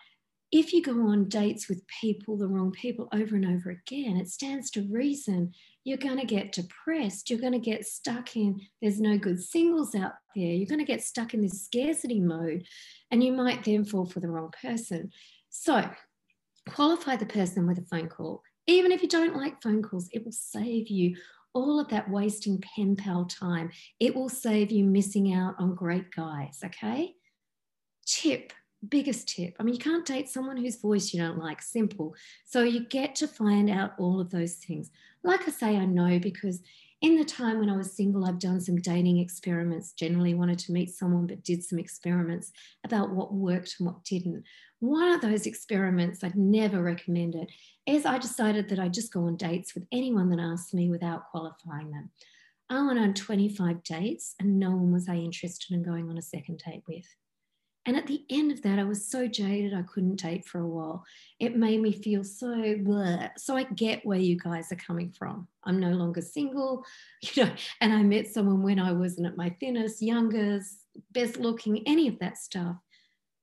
if 0.51 0.71
you 0.71 0.81
go 0.81 1.07
on 1.07 1.27
dates 1.27 1.67
with 1.67 1.85
people, 2.01 2.37
the 2.37 2.47
wrong 2.47 2.71
people, 2.71 3.09
over 3.13 3.35
and 3.35 3.45
over 3.45 3.69
again, 3.69 4.15
it 4.15 4.29
stands 4.29 4.71
to 4.71 4.87
reason 4.89 5.51
you're 5.83 5.97
going 5.97 6.19
to 6.19 6.25
get 6.25 6.53
depressed. 6.53 7.29
You're 7.29 7.39
going 7.39 7.53
to 7.53 7.59
get 7.59 7.85
stuck 7.85 8.35
in 8.35 8.61
there's 8.81 8.99
no 8.99 9.17
good 9.17 9.41
singles 9.41 9.93
out 9.95 10.13
there. 10.35 10.45
You're 10.45 10.67
going 10.67 10.79
to 10.79 10.85
get 10.85 11.03
stuck 11.03 11.33
in 11.33 11.41
this 11.41 11.63
scarcity 11.63 12.19
mode, 12.19 12.65
and 13.11 13.23
you 13.23 13.33
might 13.33 13.63
then 13.63 13.83
fall 13.83 14.05
for 14.05 14.19
the 14.19 14.29
wrong 14.29 14.53
person. 14.61 15.11
So, 15.49 15.89
qualify 16.69 17.15
the 17.15 17.25
person 17.25 17.67
with 17.67 17.79
a 17.79 17.85
phone 17.85 18.07
call. 18.07 18.43
Even 18.67 18.91
if 18.91 19.01
you 19.01 19.07
don't 19.07 19.35
like 19.35 19.61
phone 19.61 19.81
calls, 19.81 20.09
it 20.11 20.23
will 20.23 20.33
save 20.33 20.89
you 20.89 21.15
all 21.53 21.79
of 21.79 21.87
that 21.89 22.09
wasting 22.09 22.61
pen 22.61 22.95
pal 22.95 23.25
time. 23.25 23.71
It 23.99 24.13
will 24.13 24.29
save 24.29 24.71
you 24.71 24.83
missing 24.83 25.33
out 25.33 25.55
on 25.57 25.73
great 25.73 26.11
guys, 26.11 26.59
okay? 26.63 27.15
Tip 28.05 28.53
biggest 28.87 29.29
tip. 29.29 29.55
I 29.59 29.63
mean, 29.63 29.73
you 29.73 29.79
can't 29.79 30.05
date 30.05 30.29
someone 30.29 30.57
whose 30.57 30.81
voice 30.81 31.13
you 31.13 31.19
don't 31.19 31.39
like, 31.39 31.61
simple. 31.61 32.15
So 32.45 32.63
you 32.63 32.85
get 32.85 33.15
to 33.15 33.27
find 33.27 33.69
out 33.69 33.93
all 33.97 34.19
of 34.19 34.29
those 34.29 34.55
things. 34.55 34.91
Like 35.23 35.47
I 35.47 35.51
say, 35.51 35.77
I 35.77 35.85
know 35.85 36.19
because 36.19 36.61
in 37.01 37.17
the 37.17 37.25
time 37.25 37.59
when 37.59 37.69
I 37.69 37.77
was 37.77 37.95
single, 37.95 38.25
I've 38.25 38.39
done 38.39 38.59
some 38.59 38.77
dating 38.77 39.19
experiments, 39.19 39.93
generally 39.93 40.33
wanted 40.33 40.57
to 40.59 40.71
meet 40.71 40.89
someone, 40.89 41.27
but 41.27 41.43
did 41.43 41.63
some 41.63 41.77
experiments 41.77 42.51
about 42.83 43.11
what 43.11 43.33
worked 43.33 43.75
and 43.79 43.87
what 43.87 44.03
didn't. 44.03 44.43
One 44.79 45.11
of 45.11 45.21
those 45.21 45.45
experiments 45.45 46.23
I'd 46.23 46.35
never 46.35 46.81
recommended 46.81 47.51
is 47.85 48.05
I 48.05 48.17
decided 48.17 48.69
that 48.69 48.79
I'd 48.79 48.93
just 48.93 49.13
go 49.13 49.25
on 49.25 49.37
dates 49.37 49.75
with 49.75 49.85
anyone 49.91 50.29
that 50.29 50.39
asked 50.39 50.73
me 50.73 50.89
without 50.89 51.29
qualifying 51.29 51.91
them. 51.91 52.09
I 52.69 52.85
went 52.85 52.99
on 52.99 53.13
25 53.13 53.83
dates 53.83 54.35
and 54.39 54.59
no 54.59 54.71
one 54.71 54.91
was 54.91 55.07
I 55.07 55.15
interested 55.15 55.73
in 55.73 55.83
going 55.83 56.09
on 56.09 56.17
a 56.17 56.21
second 56.21 56.63
date 56.65 56.83
with. 56.87 57.05
And 57.87 57.95
at 57.95 58.05
the 58.05 58.25
end 58.29 58.51
of 58.51 58.61
that, 58.63 58.79
I 58.79 58.83
was 58.83 59.09
so 59.09 59.27
jaded, 59.27 59.73
I 59.73 59.81
couldn't 59.83 60.21
date 60.21 60.45
for 60.45 60.59
a 60.59 60.67
while. 60.67 61.05
It 61.39 61.55
made 61.55 61.81
me 61.81 61.93
feel 61.93 62.21
so 62.21 62.47
bleh. 62.49 63.29
So 63.37 63.55
I 63.55 63.63
get 63.63 64.05
where 64.05 64.19
you 64.19 64.37
guys 64.37 64.73
are 64.73 64.75
coming 64.75 65.09
from. 65.17 65.47
I'm 65.63 65.79
no 65.79 65.91
longer 65.91 66.19
single, 66.19 66.85
you 67.21 67.45
know, 67.45 67.51
and 67.79 67.93
I 67.93 68.03
met 68.03 68.27
someone 68.27 68.61
when 68.61 68.77
I 68.77 68.91
wasn't 68.91 69.27
at 69.27 69.37
my 69.37 69.55
thinnest, 69.61 70.01
youngest, 70.01 70.79
best 71.13 71.37
looking, 71.37 71.81
any 71.87 72.09
of 72.09 72.19
that 72.19 72.37
stuff. 72.37 72.75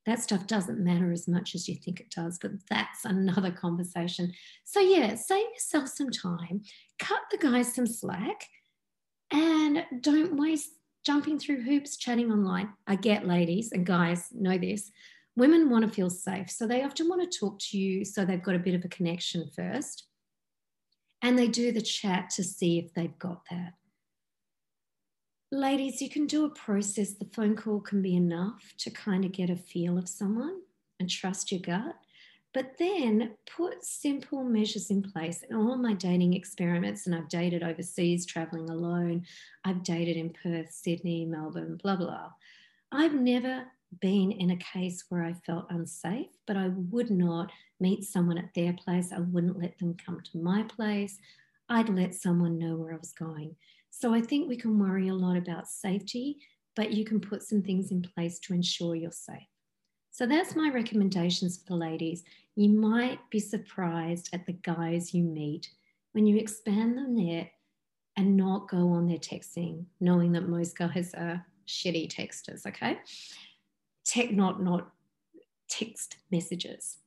That 0.04 0.20
stuff 0.20 0.46
doesn't 0.46 0.84
matter 0.84 1.10
as 1.10 1.26
much 1.26 1.54
as 1.54 1.66
you 1.66 1.76
think 1.76 1.98
it 1.98 2.10
does, 2.10 2.38
but 2.38 2.50
that's 2.68 3.06
another 3.06 3.50
conversation. 3.50 4.30
So, 4.64 4.78
yeah, 4.78 5.14
save 5.14 5.46
yourself 5.54 5.88
some 5.88 6.10
time, 6.10 6.60
cut 6.98 7.20
the 7.30 7.38
guys 7.38 7.74
some 7.74 7.86
slack, 7.86 8.46
and 9.30 9.86
don't 10.02 10.36
waste 10.36 10.72
jumping 11.04 11.38
through 11.38 11.62
hoops, 11.62 11.96
chatting 11.96 12.32
online. 12.32 12.70
I 12.87 12.96
get 12.96 13.26
ladies 13.26 13.73
and 13.73 13.87
guys 13.87 14.28
know 14.32 14.58
this. 14.58 14.90
Women 15.37 15.68
want 15.68 15.84
to 15.84 15.90
feel 15.90 16.11
safe. 16.11 16.50
So 16.50 16.66
they 16.66 16.82
often 16.82 17.08
want 17.08 17.30
to 17.30 17.38
talk 17.38 17.58
to 17.58 17.78
you 17.78 18.04
so 18.04 18.25
they've 18.25 18.42
got 18.42 18.54
a 18.54 18.61
bit 18.61 18.75
of 18.75 18.84
a 18.84 18.88
connection 18.88 19.49
first. 19.54 20.06
And 21.23 21.38
they 21.38 21.49
do 21.49 21.73
the 21.73 21.80
chat 21.80 22.30
to 22.37 22.44
see 22.44 22.78
if 22.78 22.92
they've 22.94 23.18
got 23.18 23.42
that. 23.50 23.75
Ladies, 25.50 26.02
you 26.02 26.11
can 26.11 26.26
do 26.26 26.44
a 26.44 26.50
process. 26.50 27.14
The 27.14 27.28
phone 27.32 27.56
call 27.56 27.80
can 27.80 28.02
be 28.02 28.16
enough 28.16 28.75
to 28.78 28.90
kind 28.90 29.25
of 29.25 29.32
get 29.32 29.50
a 29.50 29.56
feel 29.56 29.99
of 29.99 30.08
someone 30.08 30.61
and 30.99 31.08
trust 31.08 31.52
your 31.52 31.61
gut. 31.61 31.96
But 32.54 32.78
then 32.78 33.34
put 33.56 33.84
simple 33.84 34.44
measures 34.44 34.88
in 34.88 35.02
place. 35.02 35.42
In 35.42 35.56
all 35.56 35.76
my 35.76 35.92
dating 35.92 36.34
experiments, 36.34 37.06
and 37.06 37.14
I've 37.14 37.28
dated 37.28 37.64
overseas, 37.64 38.25
traveling 38.25 38.70
alone, 38.70 39.26
I've 39.64 39.82
dated 39.82 40.16
in 40.16 40.30
Perth, 40.30 40.70
Sydney, 40.70 41.25
Melbourne, 41.25 41.78
blah, 41.82 41.96
blah. 41.96 42.30
I've 42.92 43.14
never 43.14 43.64
been 44.00 44.30
in 44.30 44.52
a 44.52 44.56
case 44.56 45.04
where 45.08 45.25
I 45.25 45.32
felt 45.32 45.66
unsafe, 45.70 46.28
but 46.46 46.56
I 46.56 46.68
would 46.68 47.11
not 47.11 47.50
meet 47.80 48.04
someone 48.04 48.38
at 48.38 48.54
their 48.54 48.73
place. 48.73 49.12
I 49.12 49.18
wouldn't 49.18 49.61
let 49.61 49.76
them 49.78 49.96
come 50.04 50.20
to 50.20 50.38
my 50.38 50.62
place. 50.62 51.18
I'd 51.68 51.88
let 51.88 52.14
someone 52.14 52.58
know 52.58 52.76
where 52.76 52.94
I 52.94 52.99
was 52.99 53.12
going. 53.12 53.56
So 53.90 54.14
I 54.14 54.20
think 54.20 54.49
we 54.49 54.56
can 54.56 54.78
worry 54.78 55.08
a 55.08 55.14
lot 55.14 55.37
about 55.37 55.66
safety, 55.66 56.38
but 56.76 56.92
you 56.92 57.04
can 57.04 57.20
put 57.20 57.42
some 57.42 57.62
things 57.62 57.90
in 57.90 58.02
place 58.02 58.38
to 58.40 58.54
ensure 58.54 58.94
you're 58.94 59.11
safe. 59.11 59.42
So 60.14 60.26
that's 60.26 60.54
my 60.54 60.71
recommendations 60.71 61.56
for 61.59 61.64
the 61.71 61.75
ladies. 61.75 62.23
You 62.54 62.68
might 62.68 63.18
be 63.30 63.40
surprised 63.40 64.30
at 64.33 64.47
the 64.47 64.52
guys 64.52 65.12
you 65.12 65.25
meet 65.25 65.71
when 66.12 66.25
you 66.25 66.37
expand 66.37 66.97
the 66.97 67.02
net 67.02 67.50
and 68.16 68.37
not 68.37 68.68
go 68.68 68.90
on 68.90 69.09
their 69.09 69.18
texting, 69.18 69.87
knowing 69.99 70.30
that 70.30 70.49
most 70.49 70.78
guys 70.78 71.14
are 71.14 71.44
shitty 71.66 72.14
texters, 72.14 72.64
okay? 72.64 72.99
Tech, 74.04 74.30
not, 74.30 74.62
not 74.62 74.92
text 75.68 76.18
messages. 76.30 76.99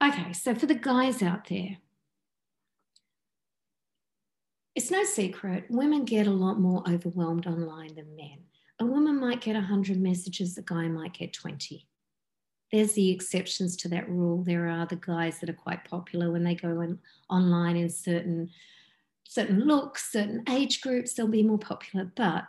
Okay, 0.00 0.32
so 0.32 0.54
for 0.54 0.66
the 0.66 0.76
guys 0.76 1.24
out 1.24 1.48
there, 1.48 1.78
it's 4.76 4.92
no 4.92 5.02
secret, 5.02 5.64
women 5.68 6.04
get 6.04 6.28
a 6.28 6.30
lot 6.30 6.60
more 6.60 6.84
overwhelmed 6.88 7.48
online 7.48 7.96
than 7.96 8.14
men. 8.14 8.38
A 8.78 8.86
woman 8.86 9.18
might 9.18 9.40
get 9.40 9.56
100 9.56 10.00
messages, 10.00 10.56
a 10.56 10.62
guy 10.62 10.86
might 10.86 11.12
get 11.12 11.32
20 11.32 11.88
there's 12.72 12.92
the 12.94 13.10
exceptions 13.10 13.76
to 13.76 13.88
that 13.88 14.08
rule. 14.08 14.42
There 14.42 14.68
are 14.68 14.86
the 14.86 14.96
guys 14.96 15.38
that 15.40 15.50
are 15.50 15.54
quite 15.54 15.84
popular 15.84 16.30
when 16.30 16.44
they 16.44 16.54
go 16.54 16.80
in, 16.80 16.98
online 17.30 17.76
in 17.76 17.90
certain 17.90 18.50
certain 19.28 19.66
looks, 19.66 20.12
certain 20.12 20.44
age 20.48 20.80
groups, 20.80 21.14
they'll 21.14 21.28
be 21.28 21.42
more 21.42 21.58
popular. 21.58 22.10
But 22.16 22.44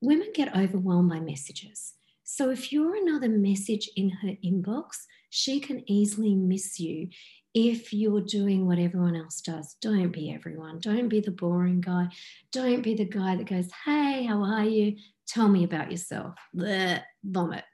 women 0.00 0.30
get 0.34 0.56
overwhelmed 0.56 1.10
by 1.10 1.20
messages. 1.20 1.94
So 2.24 2.50
if 2.50 2.72
you're 2.72 2.96
another 2.96 3.28
message 3.28 3.88
in 3.96 4.10
her 4.10 4.34
inbox, 4.44 5.04
she 5.30 5.60
can 5.60 5.82
easily 5.90 6.34
miss 6.34 6.78
you 6.78 7.08
if 7.54 7.92
you're 7.92 8.20
doing 8.20 8.66
what 8.66 8.78
everyone 8.78 9.16
else 9.16 9.40
does. 9.40 9.76
Don't 9.80 10.12
be 10.12 10.32
everyone. 10.32 10.78
Don't 10.80 11.08
be 11.08 11.20
the 11.20 11.30
boring 11.30 11.80
guy. 11.80 12.08
Don't 12.52 12.82
be 12.82 12.94
the 12.94 13.04
guy 13.04 13.36
that 13.36 13.48
goes, 13.48 13.70
Hey, 13.84 14.24
how 14.24 14.42
are 14.42 14.64
you? 14.64 14.96
Tell 15.26 15.48
me 15.48 15.64
about 15.64 15.90
yourself. 15.90 16.34
Blech, 16.54 17.02
vomit. 17.24 17.64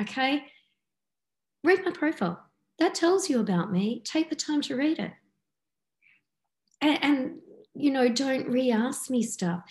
Okay? 0.00 0.44
Read 1.64 1.84
my 1.84 1.90
profile. 1.90 2.44
That 2.78 2.94
tells 2.94 3.30
you 3.30 3.40
about 3.40 3.72
me. 3.72 4.02
Take 4.04 4.28
the 4.28 4.36
time 4.36 4.60
to 4.62 4.76
read 4.76 4.98
it. 4.98 5.12
And, 6.80 7.02
and 7.02 7.38
you 7.74 7.90
know, 7.90 8.08
don't 8.08 8.46
re 8.48 8.70
ask 8.70 9.10
me 9.10 9.22
stuff. 9.22 9.62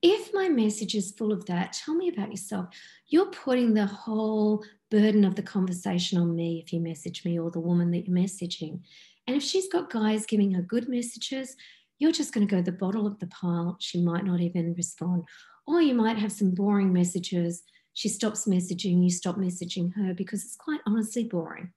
If 0.00 0.32
my 0.32 0.48
message 0.48 0.94
is 0.94 1.10
full 1.10 1.32
of 1.32 1.44
that, 1.46 1.72
tell 1.72 1.94
me 1.94 2.08
about 2.08 2.30
yourself. 2.30 2.68
You're 3.08 3.30
putting 3.30 3.74
the 3.74 3.86
whole 3.86 4.64
burden 4.90 5.24
of 5.24 5.34
the 5.34 5.42
conversation 5.42 6.18
on 6.18 6.34
me 6.34 6.62
if 6.64 6.72
you 6.72 6.80
message 6.80 7.24
me 7.24 7.38
or 7.38 7.50
the 7.50 7.60
woman 7.60 7.90
that 7.90 8.06
you're 8.06 8.16
messaging. 8.16 8.80
And 9.26 9.36
if 9.36 9.42
she's 9.42 9.68
got 9.68 9.90
guys 9.90 10.26
giving 10.26 10.52
her 10.52 10.62
good 10.62 10.88
messages, 10.88 11.56
you're 11.98 12.12
just 12.12 12.32
going 12.32 12.46
to 12.46 12.54
go 12.54 12.62
the 12.62 12.72
bottom 12.72 13.04
of 13.04 13.18
the 13.18 13.26
pile. 13.26 13.76
She 13.80 14.00
might 14.00 14.24
not 14.24 14.40
even 14.40 14.74
respond. 14.74 15.24
Or 15.66 15.82
you 15.82 15.94
might 15.94 16.16
have 16.16 16.32
some 16.32 16.52
boring 16.52 16.92
messages 16.92 17.62
she 17.94 18.08
stops 18.08 18.46
messaging, 18.46 19.02
you 19.02 19.10
stop 19.10 19.36
messaging 19.36 19.94
her 19.94 20.14
because 20.14 20.44
it's 20.44 20.56
quite 20.56 20.80
honestly 20.86 21.24
boring. 21.24 21.72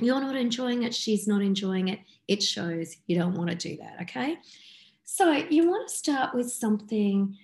You're 0.00 0.20
not 0.20 0.36
enjoying 0.36 0.82
it, 0.82 0.94
she's 0.94 1.26
not 1.26 1.42
enjoying 1.42 1.88
it. 1.88 2.00
It 2.28 2.42
shows 2.42 2.96
you 3.06 3.18
don't 3.18 3.34
want 3.34 3.50
to 3.50 3.56
do 3.56 3.76
that, 3.78 4.02
okay? 4.02 4.36
So 5.04 5.32
you 5.32 5.68
want 5.68 5.88
to 5.88 5.94
start 5.94 6.34
with 6.34 6.50
something 6.50 7.36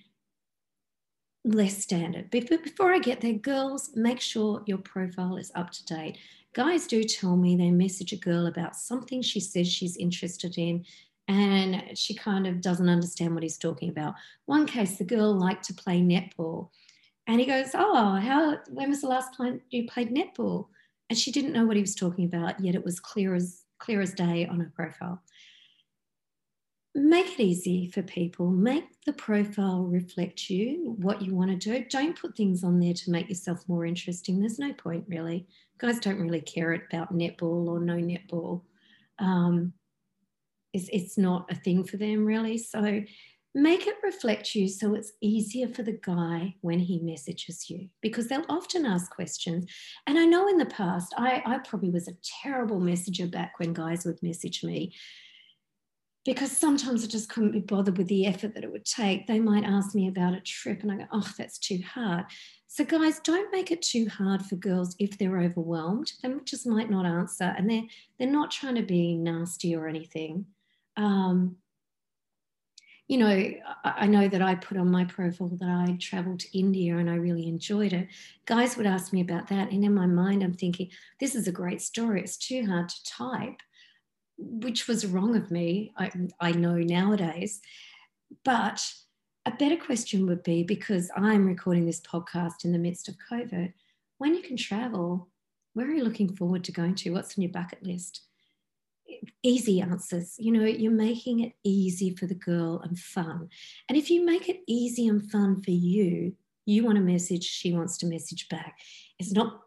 less 1.45 1.77
standard. 1.77 2.29
But 2.31 2.49
Before 2.63 2.93
I 2.93 2.99
get 2.99 3.21
there, 3.21 3.33
girls, 3.33 3.91
make 3.95 4.21
sure 4.21 4.63
your 4.65 4.77
profile 4.77 5.37
is 5.37 5.51
up 5.55 5.71
to 5.71 5.85
date. 5.85 6.17
Guys 6.53 6.85
do 6.87 7.03
tell 7.03 7.35
me 7.35 7.55
they 7.55 7.71
message 7.71 8.13
a 8.13 8.17
girl 8.17 8.45
about 8.47 8.75
something 8.75 9.21
she 9.21 9.39
says 9.39 9.67
she's 9.67 9.97
interested 9.97 10.57
in 10.57 10.85
and 11.27 11.97
she 11.97 12.13
kind 12.13 12.45
of 12.45 12.61
doesn't 12.61 12.89
understand 12.89 13.33
what 13.33 13.43
he's 13.43 13.57
talking 13.57 13.89
about. 13.89 14.13
One 14.45 14.65
case, 14.67 14.97
the 14.97 15.03
girl 15.03 15.33
liked 15.33 15.63
to 15.65 15.73
play 15.73 16.01
netball 16.01 16.69
and 17.27 17.39
he 17.39 17.45
goes, 17.45 17.69
Oh, 17.73 18.15
how, 18.15 18.57
when 18.69 18.89
was 18.89 19.01
the 19.01 19.07
last 19.07 19.35
time 19.35 19.61
you 19.69 19.87
played 19.87 20.13
netball? 20.13 20.67
And 21.09 21.17
she 21.17 21.31
didn't 21.31 21.53
know 21.53 21.65
what 21.65 21.75
he 21.75 21.81
was 21.81 21.95
talking 21.95 22.25
about, 22.25 22.59
yet 22.59 22.75
it 22.75 22.83
was 22.83 22.99
clear 22.99 23.35
as, 23.35 23.63
clear 23.79 24.01
as 24.01 24.13
day 24.13 24.45
on 24.45 24.59
her 24.59 24.71
profile. 24.75 25.21
Make 26.95 27.39
it 27.39 27.39
easy 27.39 27.89
for 27.89 28.03
people. 28.03 28.49
Make 28.51 28.85
the 29.05 29.13
profile 29.13 29.83
reflect 29.83 30.49
you, 30.49 30.95
what 30.99 31.21
you 31.21 31.33
want 31.33 31.49
to 31.49 31.57
do. 31.57 31.85
Don't 31.89 32.19
put 32.19 32.37
things 32.37 32.63
on 32.63 32.79
there 32.79 32.93
to 32.93 33.11
make 33.11 33.29
yourself 33.29 33.63
more 33.67 33.85
interesting. 33.85 34.39
There's 34.39 34.59
no 34.59 34.73
point, 34.73 35.05
really. 35.07 35.47
Guys 35.79 35.99
don't 35.99 36.21
really 36.21 36.41
care 36.41 36.73
about 36.73 37.13
netball 37.13 37.67
or 37.67 37.79
no 37.79 37.95
netball. 37.95 38.61
Um, 39.17 39.73
it's, 40.71 40.89
it's 40.91 41.17
not 41.17 41.51
a 41.51 41.55
thing 41.55 41.83
for 41.83 41.97
them, 41.97 42.25
really. 42.25 42.57
So 42.57 43.01
make 43.55 43.85
it 43.85 43.95
reflect 44.03 44.55
you 44.55 44.67
so 44.67 44.95
it's 44.95 45.13
easier 45.21 45.67
for 45.67 45.83
the 45.83 45.99
guy 46.03 46.55
when 46.61 46.79
he 46.79 46.99
messages 46.99 47.69
you 47.69 47.87
because 48.01 48.27
they'll 48.27 48.45
often 48.49 48.85
ask 48.85 49.11
questions. 49.11 49.65
And 50.07 50.17
I 50.17 50.25
know 50.25 50.47
in 50.47 50.57
the 50.57 50.65
past, 50.65 51.13
I, 51.17 51.43
I 51.45 51.59
probably 51.59 51.91
was 51.91 52.07
a 52.07 52.17
terrible 52.41 52.79
messenger 52.79 53.27
back 53.27 53.59
when 53.59 53.73
guys 53.73 54.05
would 54.05 54.21
message 54.23 54.63
me 54.63 54.93
because 56.25 56.51
sometimes 56.51 57.03
I 57.03 57.07
just 57.07 57.29
couldn't 57.29 57.51
be 57.51 57.59
bothered 57.59 57.97
with 57.97 58.07
the 58.07 58.25
effort 58.25 58.55
that 58.55 58.63
it 58.63 58.71
would 58.71 58.85
take. 58.85 59.27
They 59.27 59.39
might 59.39 59.65
ask 59.65 59.93
me 59.93 60.07
about 60.07 60.33
a 60.33 60.39
trip 60.39 60.81
and 60.81 60.91
I 60.91 60.97
go, 60.97 61.05
oh, 61.11 61.29
that's 61.37 61.59
too 61.59 61.79
hard. 61.85 62.25
So, 62.67 62.83
guys, 62.83 63.19
don't 63.19 63.51
make 63.51 63.71
it 63.71 63.81
too 63.83 64.07
hard 64.09 64.43
for 64.43 64.55
girls 64.55 64.95
if 64.97 65.17
they're 65.17 65.41
overwhelmed. 65.41 66.11
They 66.23 66.33
just 66.45 66.65
might 66.65 66.89
not 66.89 67.05
answer 67.05 67.53
and 67.55 67.69
they're, 67.69 67.83
they're 68.17 68.27
not 68.27 68.51
trying 68.51 68.75
to 68.75 68.83
be 68.83 69.15
nasty 69.15 69.75
or 69.75 69.87
anything. 69.87 70.45
Um, 70.95 71.57
you 73.13 73.19
know, 73.19 73.51
I 73.83 74.07
know 74.07 74.27
that 74.27 74.41
I 74.41 74.55
put 74.55 74.75
on 74.75 74.89
my 74.89 75.05
profile 75.05 75.49
that 75.59 75.69
I 75.69 75.95
traveled 75.99 76.39
to 76.39 76.57
India 76.57 76.97
and 76.97 77.07
I 77.07 77.13
really 77.13 77.47
enjoyed 77.47 77.93
it. 77.93 78.07
Guys 78.47 78.75
would 78.75 78.87
ask 78.87 79.13
me 79.13 79.21
about 79.21 79.47
that. 79.49 79.71
And 79.71 79.83
in 79.83 79.93
my 79.93 80.07
mind, 80.07 80.41
I'm 80.41 80.55
thinking, 80.55 80.89
this 81.19 81.35
is 81.35 81.47
a 81.47 81.51
great 81.51 81.79
story. 81.79 82.21
It's 82.21 82.37
too 82.37 82.65
hard 82.65 82.89
to 82.89 83.03
type, 83.05 83.59
which 84.39 84.87
was 84.87 85.05
wrong 85.05 85.35
of 85.35 85.51
me. 85.51 85.93
I, 85.95 86.09
I 86.39 86.53
know 86.53 86.77
nowadays. 86.77 87.61
But 88.43 88.83
a 89.45 89.51
better 89.51 89.77
question 89.77 90.25
would 90.25 90.41
be 90.41 90.63
because 90.63 91.11
I'm 91.15 91.45
recording 91.45 91.85
this 91.85 92.01
podcast 92.01 92.65
in 92.65 92.71
the 92.71 92.79
midst 92.79 93.09
of 93.09 93.15
COVID, 93.31 93.73
when 94.17 94.33
you 94.33 94.41
can 94.41 94.57
travel, 94.57 95.29
where 95.75 95.85
are 95.85 95.93
you 95.93 96.03
looking 96.03 96.35
forward 96.35 96.63
to 96.63 96.71
going 96.71 96.95
to? 96.95 97.11
What's 97.11 97.37
on 97.37 97.43
your 97.43 97.51
bucket 97.51 97.83
list? 97.83 98.21
Easy 99.41 99.81
answers. 99.81 100.35
You 100.37 100.51
know, 100.51 100.65
you're 100.65 100.91
making 100.91 101.41
it 101.41 101.53
easy 101.63 102.15
for 102.15 102.25
the 102.25 102.35
girl 102.35 102.81
and 102.83 102.97
fun. 102.97 103.49
And 103.89 103.97
if 103.97 104.09
you 104.09 104.25
make 104.25 104.49
it 104.49 104.61
easy 104.67 105.07
and 105.07 105.29
fun 105.31 105.61
for 105.61 105.71
you, 105.71 106.33
you 106.65 106.85
want 106.85 106.97
a 106.97 107.01
message, 107.01 107.43
she 107.43 107.73
wants 107.73 107.97
to 107.99 108.05
message 108.05 108.47
back. 108.49 108.79
It's 109.19 109.33
not, 109.33 109.61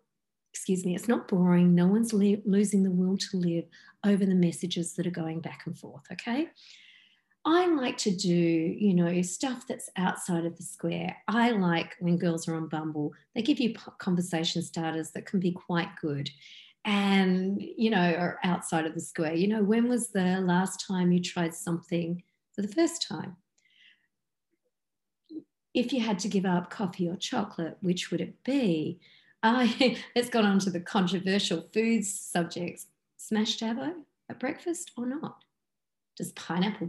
excuse 0.53 0.85
me, 0.85 0.95
it's 0.95 1.09
not 1.09 1.29
boring. 1.29 1.75
No 1.75 1.87
one's 1.87 2.13
losing 2.13 2.83
the 2.83 2.91
will 2.91 3.17
to 3.19 3.37
live 3.37 3.65
over 4.05 4.25
the 4.25 4.35
messages 4.35 4.95
that 4.95 5.07
are 5.07 5.11
going 5.11 5.41
back 5.41 5.63
and 5.67 5.79
forth, 5.79 6.05
okay? 6.13 6.49
I 7.45 7.67
like 7.67 7.97
to 7.99 8.11
do, 8.11 8.33
you 8.33 8.93
know, 8.93 9.23
stuff 9.23 9.69
that's 9.69 9.89
outside 9.97 10.45
of 10.45 10.57
the 10.57 10.65
square. 10.65 11.17
I 11.29 11.51
like 11.53 11.95
when 12.01 12.19
girls 12.19 12.49
are 12.49 12.57
on 12.57 12.67
Bumble, 12.67 13.13
they 13.35 13.43
give 13.43 13.61
you 13.61 13.75
conversation 13.99 14.63
starters 14.63 15.13
that 15.13 15.27
can 15.27 15.39
be 15.39 15.53
quite 15.53 15.91
good 16.01 16.29
and, 16.87 17.61
you 17.61 17.91
know, 17.91 18.15
are 18.15 18.39
outside 18.45 18.87
of 18.87 18.95
the 18.95 19.01
square. 19.01 19.35
You 19.35 19.49
know, 19.49 19.63
when 19.63 19.89
was 19.89 20.09
the 20.09 20.41
last 20.41 20.87
time 20.87 21.11
you 21.11 21.21
tried 21.21 21.53
something 21.53 22.23
for 22.55 22.63
the 22.63 22.69
first 22.69 23.07
time? 23.07 23.37
If 25.75 25.93
you 25.93 26.01
had 26.01 26.21
to 26.21 26.29
give 26.29 26.47
up 26.47 26.71
coffee 26.71 27.09
or 27.09 27.17
chocolate, 27.17 27.77
which 27.81 28.13
would 28.13 28.21
it 28.21 28.43
be? 28.45 29.01
I, 29.43 29.99
let's 30.17 30.31
go 30.31 30.41
on 30.43 30.61
to 30.61 30.71
the 30.71 30.81
controversial 30.81 31.67
foods 31.75 32.09
subjects. 32.09 32.87
Smashed 33.17 33.63
avo 33.63 33.93
at 34.31 34.39
breakfast 34.39 34.93
or 34.97 35.07
not? 35.07 35.43
Does 36.17 36.31
pineapple 36.33 36.87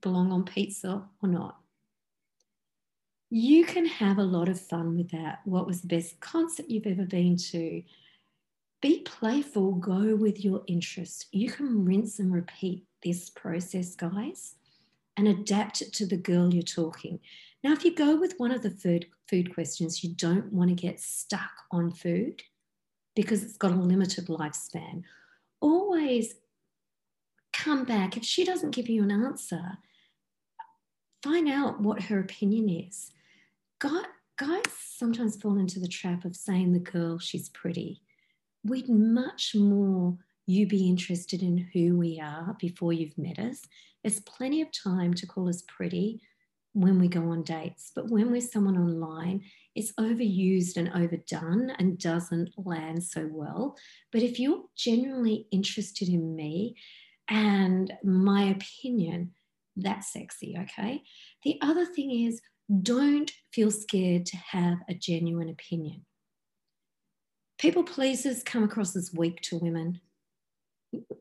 belong 0.00 0.32
on 0.32 0.44
pizza 0.44 1.02
or 1.22 1.28
not? 1.28 1.58
You 3.28 3.66
can 3.66 3.84
have 3.84 4.16
a 4.16 4.24
lot 4.24 4.48
of 4.48 4.58
fun 4.58 4.96
with 4.96 5.10
that. 5.10 5.40
What 5.44 5.66
was 5.66 5.82
the 5.82 5.88
best 5.88 6.18
concert 6.20 6.70
you've 6.70 6.86
ever 6.86 7.04
been 7.04 7.36
to? 7.36 7.82
Be 8.84 9.00
playful, 9.00 9.72
go 9.76 10.14
with 10.14 10.44
your 10.44 10.62
interest. 10.66 11.28
You 11.32 11.48
can 11.50 11.86
rinse 11.86 12.18
and 12.18 12.30
repeat 12.30 12.84
this 13.02 13.30
process, 13.30 13.96
guys, 13.96 14.56
and 15.16 15.26
adapt 15.26 15.80
it 15.80 15.94
to 15.94 16.04
the 16.04 16.18
girl 16.18 16.52
you're 16.52 16.62
talking. 16.62 17.18
Now, 17.62 17.72
if 17.72 17.82
you 17.82 17.94
go 17.94 18.20
with 18.20 18.34
one 18.36 18.52
of 18.52 18.60
the 18.60 18.68
food, 18.68 19.06
food 19.26 19.54
questions, 19.54 20.04
you 20.04 20.10
don't 20.10 20.52
want 20.52 20.68
to 20.68 20.74
get 20.74 21.00
stuck 21.00 21.50
on 21.70 21.92
food 21.92 22.42
because 23.16 23.42
it's 23.42 23.56
got 23.56 23.72
a 23.72 23.74
limited 23.74 24.26
lifespan. 24.26 25.04
Always 25.62 26.34
come 27.54 27.84
back. 27.84 28.18
If 28.18 28.24
she 28.24 28.44
doesn't 28.44 28.72
give 28.72 28.90
you 28.90 29.02
an 29.02 29.10
answer, 29.10 29.78
find 31.22 31.48
out 31.48 31.80
what 31.80 32.02
her 32.02 32.20
opinion 32.20 32.68
is. 32.68 33.12
Guys 33.78 34.04
sometimes 34.78 35.40
fall 35.40 35.56
into 35.56 35.80
the 35.80 35.88
trap 35.88 36.26
of 36.26 36.36
saying 36.36 36.74
the 36.74 36.80
girl, 36.80 37.18
she's 37.18 37.48
pretty. 37.48 38.02
We'd 38.64 38.88
much 38.88 39.54
more 39.54 40.16
you 40.46 40.66
be 40.66 40.88
interested 40.88 41.42
in 41.42 41.68
who 41.72 41.96
we 41.96 42.20
are 42.20 42.56
before 42.58 42.92
you've 42.92 43.16
met 43.18 43.38
us. 43.38 43.62
There's 44.02 44.20
plenty 44.20 44.62
of 44.62 44.68
time 44.72 45.14
to 45.14 45.26
call 45.26 45.48
us 45.48 45.62
pretty 45.68 46.20
when 46.72 46.98
we 46.98 47.06
go 47.06 47.30
on 47.30 47.42
dates, 47.42 47.92
but 47.94 48.10
when 48.10 48.32
we're 48.32 48.40
someone 48.40 48.76
online, 48.76 49.42
it's 49.74 49.92
overused 49.92 50.76
and 50.76 50.90
overdone 50.94 51.70
and 51.78 51.98
doesn't 51.98 52.50
land 52.56 53.02
so 53.02 53.28
well. 53.30 53.76
But 54.12 54.22
if 54.22 54.40
you're 54.40 54.64
genuinely 54.76 55.46
interested 55.52 56.08
in 56.08 56.34
me 56.34 56.76
and 57.28 57.92
my 58.02 58.44
opinion, 58.44 59.32
that's 59.76 60.12
sexy, 60.12 60.56
okay? 60.58 61.02
The 61.44 61.58
other 61.62 61.86
thing 61.86 62.26
is 62.26 62.40
don't 62.82 63.30
feel 63.52 63.70
scared 63.70 64.26
to 64.26 64.36
have 64.36 64.78
a 64.88 64.94
genuine 64.94 65.50
opinion. 65.50 66.04
People 67.64 67.82
pleasers 67.82 68.42
come 68.42 68.62
across 68.62 68.94
as 68.94 69.14
weak 69.14 69.40
to 69.40 69.56
women 69.56 69.98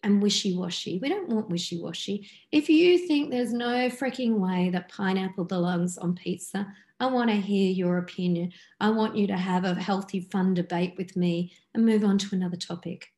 and 0.03 0.21
wishy 0.21 0.53
washy. 0.57 0.99
We 1.01 1.07
don't 1.07 1.29
want 1.29 1.49
wishy 1.49 1.79
washy. 1.79 2.29
If 2.51 2.67
you 2.67 3.07
think 3.07 3.31
there's 3.31 3.53
no 3.53 3.87
freaking 3.87 4.39
way 4.39 4.69
that 4.71 4.91
pineapple 4.91 5.45
belongs 5.45 5.97
on 5.97 6.15
pizza, 6.15 6.67
I 6.99 7.05
want 7.05 7.29
to 7.29 7.37
hear 7.37 7.71
your 7.71 7.97
opinion. 7.97 8.51
I 8.81 8.89
want 8.89 9.15
you 9.15 9.25
to 9.27 9.37
have 9.37 9.63
a 9.63 9.73
healthy, 9.73 10.19
fun 10.19 10.53
debate 10.53 10.95
with 10.97 11.15
me 11.15 11.53
and 11.73 11.85
move 11.85 12.03
on 12.03 12.17
to 12.17 12.35
another 12.35 12.57
topic. 12.57 13.13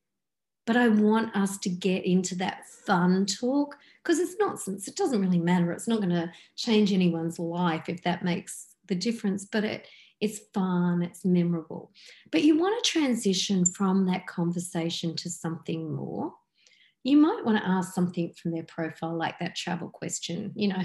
But 0.67 0.77
I 0.77 0.89
want 0.89 1.35
us 1.35 1.57
to 1.57 1.69
get 1.69 2.05
into 2.05 2.35
that 2.35 2.67
fun 2.85 3.25
talk 3.25 3.75
because 4.03 4.19
it's 4.19 4.35
nonsense. 4.39 4.87
It 4.87 4.97
doesn't 4.97 5.19
really 5.19 5.39
matter. 5.39 5.71
It's 5.71 5.87
not 5.87 5.99
going 5.99 6.11
to 6.11 6.31
change 6.55 6.93
anyone's 6.93 7.39
life 7.39 7.89
if 7.89 8.03
that 8.03 8.23
makes 8.23 8.75
the 8.85 8.93
difference, 8.93 9.45
but 9.45 9.63
it, 9.63 9.87
it's 10.21 10.39
fun, 10.53 11.03
it's 11.03 11.25
memorable. 11.25 11.91
But 12.31 12.43
you 12.43 12.57
want 12.57 12.83
to 12.83 12.91
transition 12.91 13.65
from 13.65 14.05
that 14.07 14.27
conversation 14.27 15.15
to 15.17 15.29
something 15.29 15.93
more. 15.93 16.33
You 17.03 17.17
might 17.17 17.45
want 17.45 17.57
to 17.57 17.67
ask 17.67 17.93
something 17.93 18.33
from 18.33 18.51
their 18.51 18.63
profile, 18.63 19.15
like 19.15 19.37
that 19.39 19.55
travel 19.55 19.89
question. 19.89 20.51
You 20.55 20.69
know, 20.69 20.81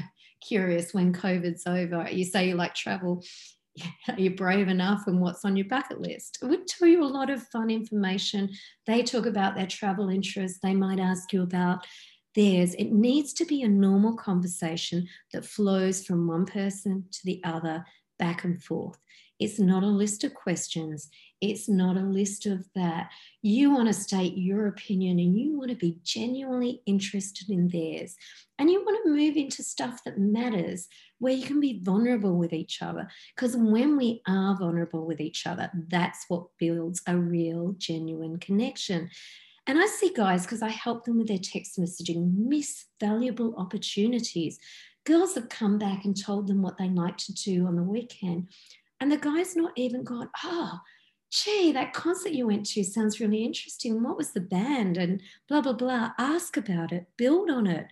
curious 0.47 0.93
when 0.93 1.13
COVID's 1.13 1.67
over, 1.67 2.09
you 2.11 2.25
say 2.25 2.49
you 2.49 2.55
like 2.55 2.75
travel. 2.75 3.25
Are 4.09 4.19
you 4.21 4.35
brave 4.35 4.69
enough 4.69 5.07
and 5.07 5.21
what's 5.21 5.45
on 5.45 5.57
your 5.57 5.69
bucket 5.69 6.01
list? 6.01 6.39
It 6.43 6.47
would 6.47 6.67
tell 6.67 6.89
you 6.89 7.03
a 7.03 7.07
lot 7.07 7.31
of 7.31 7.47
fun 7.49 7.71
information. 7.71 8.51
They 8.87 9.03
talk 9.03 9.27
about 9.27 9.55
their 9.55 9.67
travel 9.67 10.09
interests. 10.09 10.59
They 10.63 10.75
might 10.75 10.99
ask 10.99 11.33
you 11.33 11.43
about 11.43 11.87
theirs. 12.35 12.75
It 12.75 12.93
needs 12.93 13.33
to 13.35 13.45
be 13.45 13.63
a 13.63 13.69
normal 13.69 14.17
conversation 14.17 15.09
that 15.33 15.45
flows 15.45 16.05
from 16.05 16.27
one 16.27 16.47
person 16.47 17.05
to 17.11 17.21
the 17.25 17.41
other, 17.45 17.85
back 18.21 18.45
and 18.45 18.63
forth. 18.63 18.99
It's 19.41 19.59
not 19.59 19.83
a 19.83 19.87
list 19.87 20.23
of 20.23 20.35
questions. 20.35 21.09
It's 21.41 21.67
not 21.67 21.97
a 21.97 22.01
list 22.03 22.45
of 22.45 22.67
that. 22.75 23.11
You 23.41 23.71
want 23.73 23.89
to 23.89 23.95
state 23.95 24.37
your 24.37 24.67
opinion 24.67 25.19
and 25.19 25.35
you 25.35 25.59
want 25.59 25.71
to 25.71 25.77
be 25.77 25.99
genuinely 26.05 26.83
interested 26.85 27.49
in 27.49 27.69
theirs. 27.69 28.15
And 28.59 28.71
you 28.71 28.85
want 28.85 29.03
to 29.03 29.11
move 29.11 29.37
into 29.39 29.63
stuff 29.63 30.05
that 30.05 30.19
matters 30.19 30.87
where 31.19 31.33
you 31.33 31.47
can 31.47 31.59
be 31.59 31.81
vulnerable 31.83 32.37
with 32.37 32.53
each 32.53 32.83
other. 32.83 33.09
Because 33.35 33.57
when 33.57 33.97
we 33.97 34.21
are 34.29 34.59
vulnerable 34.59 35.07
with 35.07 35.21
each 35.21 35.47
other, 35.47 35.71
that's 35.89 36.27
what 36.29 36.49
builds 36.59 37.01
a 37.07 37.17
real, 37.17 37.75
genuine 37.79 38.39
connection. 38.39 39.09
And 39.67 39.79
I 39.79 39.87
see 39.87 40.13
guys, 40.15 40.43
because 40.43 40.63
I 40.63 40.69
help 40.69 41.05
them 41.05 41.17
with 41.19 41.29
their 41.29 41.39
text 41.39 41.79
messaging, 41.79 42.35
miss 42.37 42.87
valuable 42.99 43.55
opportunities. 43.57 44.59
Girls 45.05 45.35
have 45.35 45.49
come 45.49 45.79
back 45.79 46.05
and 46.05 46.21
told 46.21 46.47
them 46.47 46.63
what 46.63 46.79
they 46.79 46.89
like 46.89 47.17
to 47.19 47.33
do 47.33 47.67
on 47.67 47.77
the 47.77 47.83
weekend. 47.83 48.49
And 49.01 49.11
the 49.11 49.17
guy's 49.17 49.57
not 49.57 49.73
even 49.77 50.05
gone, 50.05 50.29
oh, 50.45 50.79
gee, 51.31 51.73
that 51.73 51.93
concert 51.93 52.33
you 52.33 52.47
went 52.47 52.67
to 52.67 52.85
sounds 52.85 53.21
really 53.21 53.45
interesting. 53.45 54.03
What 54.03 54.17
was 54.17 54.33
the 54.33 54.41
band? 54.41 54.97
And 54.97 55.23
blah, 55.49 55.63
blah, 55.63 55.73
blah. 55.73 56.11
Ask 56.19 56.57
about 56.57 56.93
it, 56.93 57.07
build 57.17 57.51
on 57.51 57.67
it. 57.67 57.87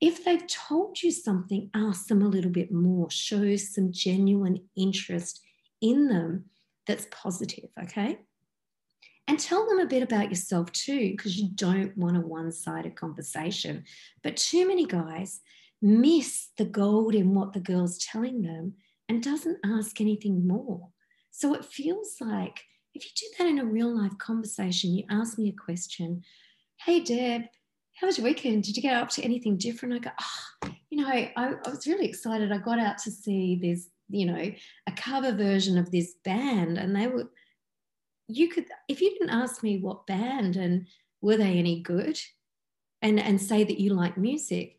If 0.00 0.24
they've 0.24 0.46
told 0.46 1.02
you 1.02 1.10
something, 1.10 1.70
ask 1.74 2.06
them 2.06 2.22
a 2.22 2.28
little 2.28 2.52
bit 2.52 2.72
more, 2.72 3.10
show 3.10 3.56
some 3.56 3.92
genuine 3.92 4.60
interest 4.76 5.40
in 5.82 6.08
them 6.08 6.44
that's 6.86 7.08
positive, 7.10 7.68
okay? 7.82 8.18
And 9.26 9.38
tell 9.38 9.68
them 9.68 9.80
a 9.80 9.86
bit 9.86 10.02
about 10.02 10.30
yourself 10.30 10.72
too, 10.72 11.10
because 11.10 11.36
you 11.36 11.50
don't 11.54 11.96
want 11.98 12.16
a 12.16 12.20
one 12.20 12.50
sided 12.52 12.96
conversation. 12.96 13.84
But 14.22 14.36
too 14.36 14.66
many 14.66 14.86
guys 14.86 15.40
miss 15.80 16.48
the 16.56 16.64
gold 16.64 17.14
in 17.14 17.34
what 17.34 17.52
the 17.52 17.60
girl's 17.60 17.98
telling 17.98 18.42
them 18.42 18.74
and 19.08 19.22
doesn't 19.22 19.58
ask 19.64 20.00
anything 20.00 20.46
more. 20.46 20.88
So 21.30 21.54
it 21.54 21.64
feels 21.64 22.16
like 22.20 22.64
if 22.94 23.04
you 23.04 23.10
do 23.16 23.26
that 23.38 23.48
in 23.48 23.58
a 23.58 23.64
real 23.64 23.96
life 23.96 24.16
conversation, 24.18 24.94
you 24.94 25.04
ask 25.10 25.38
me 25.38 25.48
a 25.48 25.64
question, 25.64 26.22
hey, 26.84 27.00
Deb, 27.00 27.42
how 27.94 28.06
was 28.06 28.18
your 28.18 28.24
weekend? 28.24 28.64
Did 28.64 28.76
you 28.76 28.82
get 28.82 28.96
up 28.96 29.08
to 29.10 29.22
anything 29.22 29.56
different? 29.56 29.94
I 29.94 29.98
go, 29.98 30.10
oh, 30.20 30.70
you 30.90 31.02
know, 31.02 31.08
I, 31.08 31.32
I 31.36 31.70
was 31.70 31.86
really 31.86 32.06
excited. 32.06 32.52
I 32.52 32.58
got 32.58 32.78
out 32.78 32.98
to 32.98 33.10
see 33.10 33.56
this, 33.60 33.88
you 34.08 34.26
know, 34.26 34.52
a 34.86 34.92
cover 34.92 35.32
version 35.32 35.78
of 35.78 35.90
this 35.90 36.14
band, 36.24 36.78
and 36.78 36.94
they 36.94 37.06
were, 37.08 37.28
you 38.26 38.48
could, 38.48 38.66
if 38.88 39.00
you 39.00 39.10
didn't 39.10 39.30
ask 39.30 39.62
me 39.62 39.78
what 39.78 40.06
band 40.06 40.56
and 40.56 40.86
were 41.20 41.36
they 41.36 41.58
any 41.58 41.82
good, 41.82 42.18
and 43.02 43.20
and 43.20 43.40
say 43.40 43.64
that 43.64 43.80
you 43.80 43.94
like 43.94 44.16
music, 44.16 44.77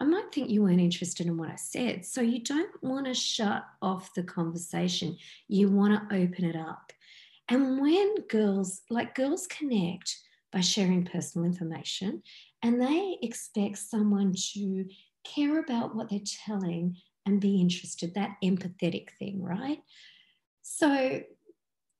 I 0.00 0.04
might 0.04 0.32
think 0.32 0.48
you 0.48 0.62
weren't 0.62 0.80
interested 0.80 1.26
in 1.26 1.36
what 1.36 1.50
I 1.50 1.56
said. 1.56 2.06
So 2.06 2.22
you 2.22 2.42
don't 2.42 2.70
want 2.82 3.06
to 3.06 3.14
shut 3.14 3.64
off 3.82 4.14
the 4.14 4.22
conversation. 4.22 5.18
You 5.46 5.68
want 5.68 5.92
to 5.92 6.16
open 6.16 6.44
it 6.46 6.56
up. 6.56 6.92
And 7.48 7.80
when 7.80 8.14
girls, 8.28 8.82
like 8.88 9.14
girls 9.14 9.46
connect 9.46 10.16
by 10.52 10.60
sharing 10.60 11.04
personal 11.04 11.46
information, 11.46 12.22
and 12.62 12.80
they 12.80 13.18
expect 13.22 13.78
someone 13.78 14.34
to 14.52 14.86
care 15.24 15.58
about 15.60 15.94
what 15.94 16.08
they're 16.08 16.20
telling 16.46 16.96
and 17.26 17.40
be 17.40 17.60
interested, 17.60 18.14
that 18.14 18.36
empathetic 18.42 19.10
thing, 19.18 19.42
right? 19.42 19.78
So 20.62 21.20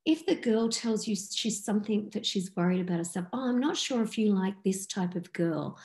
if 0.07 0.25
the 0.25 0.35
girl 0.35 0.69
tells 0.69 1.07
you 1.07 1.15
she's 1.15 1.63
something 1.63 2.11
that 2.15 2.25
she's 2.25 2.55
worried 2.57 2.81
about 2.81 2.99
herself, 2.99 3.27
oh, 3.33 3.49
I'm 3.49 3.61
not 3.61 3.77
sure 3.77 4.03
if 4.03 4.17
you 4.17 4.33
like 4.33 4.55
this 4.65 4.87
type 4.87 5.15
of 5.15 5.33
girl, 5.33 5.79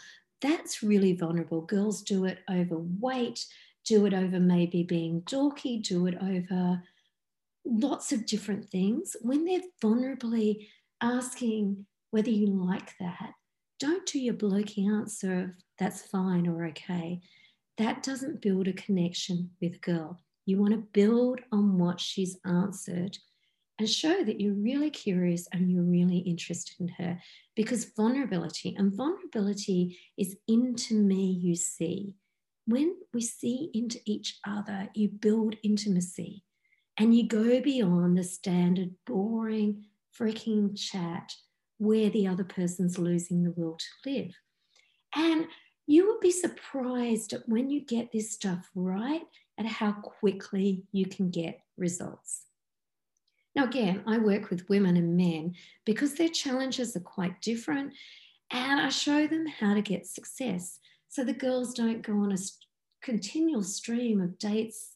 that's 0.45 0.83
really 0.83 1.13
vulnerable. 1.13 1.61
Girls 1.61 2.03
do 2.03 2.25
it 2.25 2.39
over 2.49 2.77
weight, 2.77 3.45
do 3.83 4.05
it 4.05 4.13
over 4.13 4.39
maybe 4.39 4.83
being 4.83 5.21
dorky, 5.21 5.81
do 5.81 6.05
it 6.05 6.15
over 6.21 6.83
lots 7.65 8.11
of 8.11 8.27
different 8.27 8.69
things. 8.69 9.15
When 9.21 9.45
they're 9.45 9.61
vulnerably 9.83 10.67
asking 11.01 11.85
whether 12.11 12.29
you 12.29 12.47
like 12.47 12.95
that, 12.99 13.31
don't 13.79 14.05
do 14.05 14.19
your 14.19 14.35
blokey 14.35 14.87
answer 14.87 15.41
of 15.41 15.49
that's 15.79 16.03
fine 16.03 16.47
or 16.47 16.65
okay. 16.67 17.21
That 17.77 18.03
doesn't 18.03 18.41
build 18.41 18.67
a 18.67 18.73
connection 18.73 19.49
with 19.61 19.75
a 19.75 19.79
girl. 19.79 20.21
You 20.45 20.59
want 20.59 20.73
to 20.73 20.87
build 20.93 21.41
on 21.51 21.77
what 21.77 21.99
she's 21.99 22.37
answered 22.45 23.17
and 23.77 23.89
show 23.89 24.23
that 24.23 24.39
you're 24.39 24.53
really 24.53 24.89
curious 24.89 25.47
and 25.51 25.71
you're 25.71 25.83
really 25.83 26.19
interested 26.19 26.75
in 26.79 26.87
her 26.87 27.19
because 27.55 27.91
vulnerability 27.95 28.73
and 28.77 28.93
vulnerability 28.93 29.97
is 30.17 30.37
into 30.47 30.95
me 30.95 31.25
you 31.25 31.55
see 31.55 32.15
when 32.67 32.95
we 33.13 33.21
see 33.21 33.69
into 33.73 33.99
each 34.05 34.39
other, 34.45 34.89
you 34.93 35.09
build 35.09 35.55
intimacy 35.63 36.43
and 36.97 37.15
you 37.15 37.27
go 37.27 37.61
beyond 37.61 38.17
the 38.17 38.23
standard 38.23 38.91
boring 39.05 39.85
freaking 40.17 40.77
chat 40.77 41.33
where 41.77 42.09
the 42.09 42.27
other 42.27 42.43
person's 42.43 42.97
losing 42.97 43.43
the 43.43 43.51
will 43.51 43.77
to 43.77 44.09
live. 44.09 44.31
And 45.15 45.45
you 45.87 46.07
will 46.07 46.19
be 46.19 46.31
surprised 46.31 47.33
at 47.33 47.47
when 47.47 47.69
you 47.69 47.85
get 47.85 48.11
this 48.11 48.31
stuff 48.31 48.69
right 48.73 49.21
at 49.57 49.65
how 49.65 49.91
quickly 49.91 50.83
you 50.91 51.05
can 51.05 51.29
get 51.29 51.59
results. 51.77 52.44
Now, 53.55 53.63
again, 53.63 54.03
I 54.05 54.17
work 54.17 54.49
with 54.49 54.67
women 54.69 54.97
and 54.97 55.15
men 55.15 55.55
because 55.85 56.13
their 56.13 56.29
challenges 56.29 56.95
are 56.95 57.01
quite 57.01 57.41
different, 57.41 57.93
and 58.51 58.81
I 58.81 58.89
show 58.89 59.27
them 59.27 59.45
how 59.47 59.73
to 59.73 59.81
get 59.81 60.05
success 60.05 60.79
so 61.07 61.23
the 61.23 61.33
girls 61.33 61.73
don't 61.73 62.01
go 62.01 62.13
on 62.13 62.31
a 62.33 62.37
continual 63.01 63.63
stream 63.63 64.19
of 64.19 64.37
dates 64.37 64.95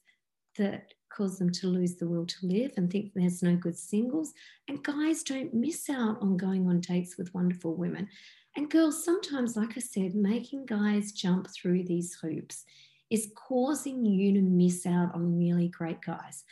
that 0.57 0.93
cause 1.09 1.39
them 1.39 1.51
to 1.51 1.67
lose 1.67 1.95
the 1.95 2.07
will 2.07 2.25
to 2.25 2.35
live 2.45 2.71
and 2.77 2.91
think 2.91 3.11
there's 3.13 3.41
no 3.41 3.55
good 3.55 3.77
singles. 3.77 4.33
And 4.67 4.83
guys 4.83 5.23
don't 5.23 5.53
miss 5.53 5.89
out 5.89 6.21
on 6.21 6.37
going 6.37 6.67
on 6.67 6.81
dates 6.81 7.17
with 7.17 7.33
wonderful 7.33 7.75
women. 7.75 8.07
And 8.55 8.69
girls, 8.69 9.03
sometimes, 9.03 9.55
like 9.55 9.77
I 9.77 9.79
said, 9.79 10.15
making 10.15 10.65
guys 10.65 11.11
jump 11.11 11.47
through 11.49 11.83
these 11.83 12.17
hoops 12.21 12.65
is 13.09 13.31
causing 13.35 14.05
you 14.05 14.33
to 14.33 14.41
miss 14.41 14.85
out 14.85 15.13
on 15.15 15.37
really 15.37 15.67
great 15.67 16.01
guys. 16.01 16.43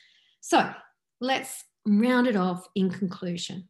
So 0.41 0.71
let's 1.19 1.65
round 1.87 2.27
it 2.27 2.35
off 2.35 2.67
in 2.75 2.89
conclusion. 2.89 3.67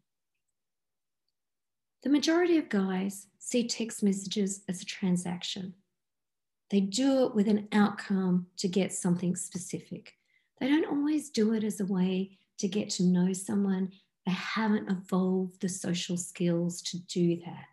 The 2.04 2.10
majority 2.10 2.58
of 2.58 2.70
guys 2.70 3.28
see 3.38 3.68
text 3.68 4.02
messages 4.02 4.64
as 4.68 4.82
a 4.82 4.86
transaction. 4.86 5.74
They 6.70 6.82
do 6.82 7.26
it 7.26 7.36
with 7.36 7.48
an 7.48 7.68
outcome 7.72 8.48
to 8.58 8.68
get 8.68 8.92
something 8.92 9.36
specific. 9.36 10.14
They 10.60 10.68
don't 10.68 10.90
always 10.90 11.30
do 11.30 11.54
it 11.54 11.64
as 11.64 11.80
a 11.80 11.86
way 11.86 12.38
to 12.58 12.68
get 12.68 12.90
to 12.92 13.04
know 13.04 13.34
someone. 13.34 13.92
They 14.26 14.32
haven't 14.32 14.90
evolved 14.90 15.62
the 15.62 15.70
social 15.70 16.18
skills 16.18 16.82
to 16.84 17.00
do 17.06 17.38
that. 17.46 17.66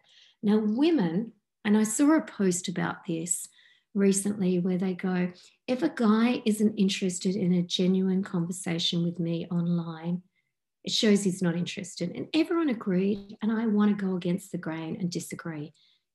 Now, 0.43 0.59
women, 0.59 1.33
and 1.65 1.77
I 1.77 1.85
saw 1.85 2.17
a 2.17 2.21
post 2.21 2.69
about 2.69 3.07
this 3.07 3.49
recently 3.95 4.59
where 4.59 4.79
they 4.79 4.95
go, 4.95 5.33
if 5.67 5.83
a 5.83 5.89
guy 5.89 6.43
isn't 6.45 6.77
interested 6.77 7.35
in 7.35 7.55
a 7.55 7.63
genuine 7.63 8.23
conversation 8.23 9.03
with 9.03 9.19
me 9.19 9.47
online, 9.51 10.23
it 10.85 10.93
shows 10.93 11.25
he's 11.25 11.43
not 11.43 11.57
interested. 11.57 12.15
And 12.15 12.29
everyone 12.35 12.69
agreed. 12.69 13.37
And 13.43 13.51
I 13.51 13.67
want 13.67 13.97
to 13.97 14.05
go 14.05 14.17
against 14.17 14.53
the 14.53 14.59
grain 14.59 14.97
and 15.01 15.11
disagree. 15.11 15.73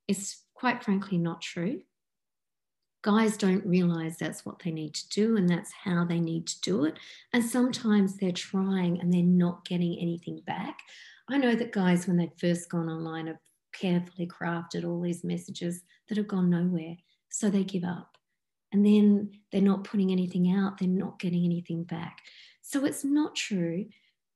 It's 0.08 0.44
quite 0.54 0.84
frankly 0.84 1.18
not 1.18 1.42
true 1.42 1.82
guys 3.02 3.38
don't 3.38 3.66
realize 3.66 4.18
that's 4.18 4.46
what 4.46 4.60
they 4.60 4.72
need 4.72 4.94
to 4.94 5.08
do 5.10 5.38
and 5.38 5.50
that's 5.50 5.72
how 5.72 6.04
they 6.04 6.20
need 6.20 6.48
to 6.48 6.60
do 6.62 6.86
it. 6.86 6.98
And 7.34 7.44
sometimes 7.44 8.18
they're 8.18 8.32
trying 8.32 9.00
and 9.00 9.14
they're 9.14 9.24
not 9.24 9.66
getting 9.66 9.98
anything 10.00 10.42
back. 10.46 10.80
I 11.30 11.38
know 11.38 11.56
that 11.56 11.72
guys, 11.72 12.08
when 12.08 12.18
they've 12.18 12.30
first 12.40 12.70
gone 12.70 12.90
online, 12.90 13.28
have 13.28 13.38
carefully 13.74 14.28
crafted 14.28 14.86
all 14.86 15.00
these 15.02 15.24
messages 15.24 15.84
that 16.08 16.18
have 16.18 16.28
gone 16.28 16.50
nowhere. 16.50 16.96
So 17.30 17.50
they 17.50 17.64
give 17.64 17.84
up. 17.84 18.18
And 18.72 18.86
then 18.86 19.32
they're 19.52 19.62
not 19.62 19.84
putting 19.84 20.12
anything 20.12 20.52
out, 20.52 20.78
they're 20.78 20.88
not 20.88 21.20
getting 21.20 21.46
anything 21.46 21.84
back. 21.84 22.20
So 22.62 22.86
it's 22.86 23.04
not 23.04 23.36
true. 23.36 23.86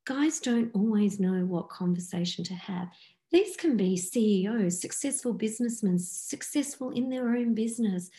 Guys 0.06 0.38
don't 0.38 0.70
always 0.74 1.18
know 1.18 1.46
what 1.46 1.70
conversation 1.70 2.44
to 2.44 2.54
have. 2.54 2.88
These 3.32 3.56
can 3.56 3.76
be 3.76 3.96
CEOs, 3.96 4.80
successful 4.80 5.32
businessmen, 5.32 5.98
successful 5.98 6.90
in 6.90 7.08
their 7.08 7.30
own 7.30 7.54
business, 7.54 8.10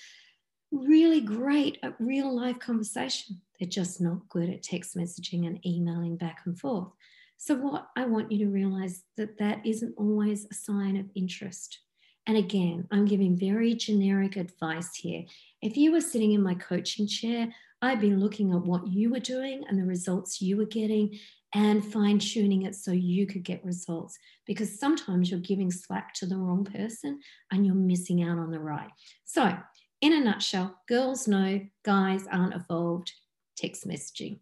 really 0.72 1.22
great 1.22 1.78
at 1.84 1.96
real 2.00 2.36
life 2.36 2.58
conversation. 2.58 3.40
They're 3.60 3.70
just 3.70 4.02
not 4.02 4.28
good 4.30 4.50
at 4.50 4.64
text 4.64 4.98
messaging 4.98 5.46
and 5.46 5.64
emailing 5.66 6.18
back 6.18 6.42
and 6.46 6.60
forth. 6.60 6.90
So, 7.38 7.56
what 7.56 7.90
I 7.96 8.06
want 8.06 8.32
you 8.32 8.46
to 8.46 8.52
realize 8.52 9.04
that 9.18 9.38
that 9.38 9.66
isn't 9.66 9.94
always 9.98 10.48
a 10.50 10.56
sign 10.56 10.98
of 10.98 11.06
interest. 11.16 11.80
And 12.28 12.38
again, 12.38 12.88
I'm 12.92 13.06
giving 13.06 13.38
very 13.38 13.76
generic 13.76 14.36
advice 14.36 14.96
here. 14.96 15.24
If 15.62 15.78
you 15.78 15.92
were 15.92 16.02
sitting 16.02 16.32
in 16.32 16.42
my 16.42 16.56
coaching 16.56 17.08
chair, 17.08 17.54
I'd 17.82 18.02
be 18.02 18.16
looking 18.16 18.52
at 18.52 18.66
what 18.66 18.88
you 18.88 19.12
were 19.12 19.20
doing 19.20 19.64
and 19.70 19.78
the 19.78 19.86
results 19.86 20.42
you 20.42 20.58
were 20.58 20.66
getting 20.66 21.20
and 21.56 21.84
fine 21.84 22.20
tuning 22.20 22.64
it 22.64 22.76
so 22.76 22.92
you 22.92 23.26
could 23.26 23.44
get 23.44 23.64
results. 23.66 24.20
Because 24.46 24.78
sometimes 24.78 25.32
you're 25.32 25.40
giving 25.40 25.72
slack 25.72 26.14
to 26.16 26.26
the 26.26 26.38
wrong 26.38 26.66
person 26.66 27.22
and 27.52 27.66
you're 27.66 27.74
missing 27.74 28.22
out 28.22 28.38
on 28.38 28.52
the 28.52 28.60
right. 28.60 28.92
So, 29.24 29.58
in 30.02 30.14
a 30.14 30.20
nutshell, 30.20 30.76
girls 30.88 31.28
know 31.28 31.62
guys 31.84 32.28
aren't 32.32 32.54
evolved 32.54 33.12
text 33.56 33.88
messaging. 33.88 34.40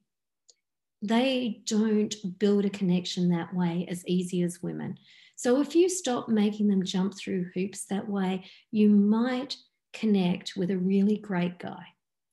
They 1.04 1.62
don't 1.66 2.16
build 2.40 2.66
a 2.66 2.70
connection 2.70 3.30
that 3.30 3.54
way 3.54 3.86
as 3.90 4.06
easy 4.08 4.42
as 4.42 4.64
women. 4.64 4.98
So 5.36 5.62
if 5.62 5.76
you 5.76 5.90
stop 5.90 6.30
making 6.30 6.68
them 6.68 6.84
jump 6.84 7.16
through 7.16 7.52
hoops 7.54 7.86
that 7.86 8.10
way, 8.10 8.46
you 8.72 8.90
might 8.90 9.56
connect 9.94 10.54
with 10.58 10.72
a 10.72 10.78
really 10.78 11.18
great 11.18 11.60
guy. 11.60 11.86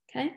Okay? 0.08 0.32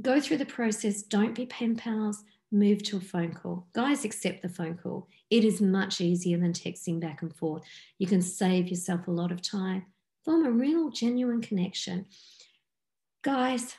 Go 0.00 0.20
through 0.20 0.36
the 0.36 0.46
process. 0.46 1.02
Don't 1.02 1.34
be 1.34 1.46
pen 1.46 1.76
pals. 1.76 2.22
Move 2.52 2.82
to 2.84 2.96
a 2.96 3.00
phone 3.00 3.32
call. 3.32 3.66
Guys 3.74 4.04
accept 4.04 4.42
the 4.42 4.48
phone 4.48 4.76
call. 4.76 5.08
It 5.30 5.44
is 5.44 5.60
much 5.60 6.00
easier 6.00 6.38
than 6.38 6.52
texting 6.52 7.00
back 7.00 7.22
and 7.22 7.34
forth. 7.34 7.64
You 7.98 8.06
can 8.06 8.22
save 8.22 8.68
yourself 8.68 9.08
a 9.08 9.10
lot 9.10 9.32
of 9.32 9.42
time 9.42 9.86
form 10.26 10.44
a 10.44 10.50
real 10.50 10.90
genuine 10.90 11.40
connection. 11.40 12.04
Guys, 13.22 13.76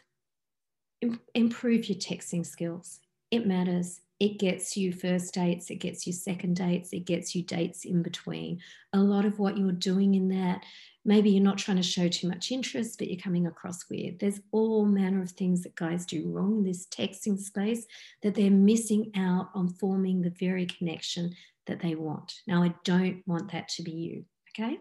Im- 1.02 1.20
improve 1.36 1.90
your 1.90 1.98
texting 1.98 2.46
skills. 2.46 3.02
It 3.30 3.46
matters. 3.46 4.00
It 4.20 4.40
gets 4.40 4.76
you 4.76 4.92
first 4.92 5.34
dates, 5.34 5.70
it 5.70 5.76
gets 5.76 6.08
you 6.08 6.14
second 6.14 6.56
dates, 6.56 6.92
it 6.92 7.06
gets 7.06 7.36
you 7.36 7.44
dates 7.44 7.86
in 7.86 8.02
between. 8.02 8.60
A 8.94 9.00
lot 9.00 9.26
of 9.26 9.38
what 9.38 9.58
you're 9.58 9.72
doing 9.72 10.16
in 10.16 10.30
that, 10.30 10.64
maybe 11.06 11.30
you're 11.30 11.44
not 11.44 11.60
trying 11.60 11.78
to 11.78 11.84
show 11.84 12.08
too 12.08 12.28
much 12.28 12.52
interest, 12.52 12.98
but 12.98 13.10
you're 13.10 13.22
coming 13.22 13.46
across 13.46 13.88
weird. 13.90 14.20
There's 14.20 14.42
all 14.52 14.86
manner 14.86 15.22
of 15.22 15.32
things 15.32 15.62
that 15.64 15.76
guys 15.76 16.06
do 16.06 16.30
wrong 16.32 16.58
in 16.58 16.64
this 16.64 16.88
texting 16.88 17.40
space 17.40 17.86
that 18.24 18.34
they're 18.34 18.50
missing 18.50 19.12
out 19.16 19.50
on 19.54 19.70
forming 19.70 20.22
the 20.22 20.34
very 20.40 20.66
connection 20.66 21.36
that 21.68 21.80
they 21.80 21.94
want. 21.94 22.42
Now, 22.48 22.64
I 22.64 22.74
don't 22.86 23.22
want 23.28 23.52
that 23.52 23.70
to 23.70 23.84
be 23.84 23.92
you, 23.92 24.26
okay? 24.52 24.80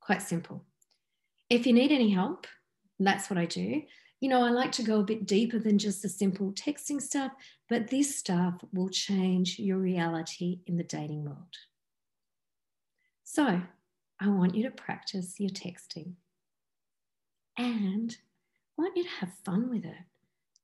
Quite 0.00 0.22
simple. 0.22 0.64
If 1.48 1.66
you 1.66 1.72
need 1.72 1.92
any 1.92 2.10
help, 2.10 2.48
that's 2.98 3.30
what 3.30 3.38
I 3.38 3.46
do. 3.46 3.82
You 4.20 4.28
know, 4.28 4.44
I 4.44 4.50
like 4.50 4.72
to 4.72 4.82
go 4.82 5.00
a 5.00 5.04
bit 5.04 5.26
deeper 5.26 5.58
than 5.58 5.78
just 5.78 6.02
the 6.02 6.08
simple 6.08 6.52
texting 6.52 7.00
stuff, 7.00 7.32
but 7.68 7.88
this 7.88 8.16
stuff 8.16 8.54
will 8.72 8.90
change 8.90 9.58
your 9.58 9.78
reality 9.78 10.60
in 10.66 10.76
the 10.76 10.84
dating 10.84 11.24
world. 11.24 11.56
So, 13.24 13.62
I 14.20 14.28
want 14.28 14.54
you 14.54 14.64
to 14.64 14.70
practice 14.70 15.40
your 15.40 15.50
texting 15.50 16.12
and 17.56 18.14
I 18.78 18.82
want 18.82 18.96
you 18.96 19.04
to 19.04 19.10
have 19.20 19.32
fun 19.44 19.70
with 19.70 19.86
it. 19.86 19.96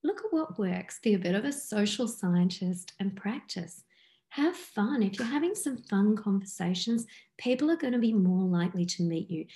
Look 0.03 0.19
at 0.19 0.33
what 0.33 0.59
works, 0.59 1.01
be 1.03 1.15
a 1.15 1.19
bit 1.19 1.35
of 1.35 1.47
a 1.47 1.53
social 1.53 2.07
scientist 2.07 2.93
and 3.01 3.17
practice 3.17 3.85
have 4.31 4.57
fun. 4.57 5.03
If 5.03 5.19
you're 5.19 5.27
having 5.27 5.55
some 5.55 5.79
fun 5.79 6.17
conversations, 6.17 7.07
people 7.39 7.71
are 7.71 7.77
going 7.77 7.95
to 7.95 7.99
be 7.99 8.13
more 8.13 8.47
likely 8.47 8.85
to 8.85 9.03
meet 9.03 9.31
you. 9.31 9.47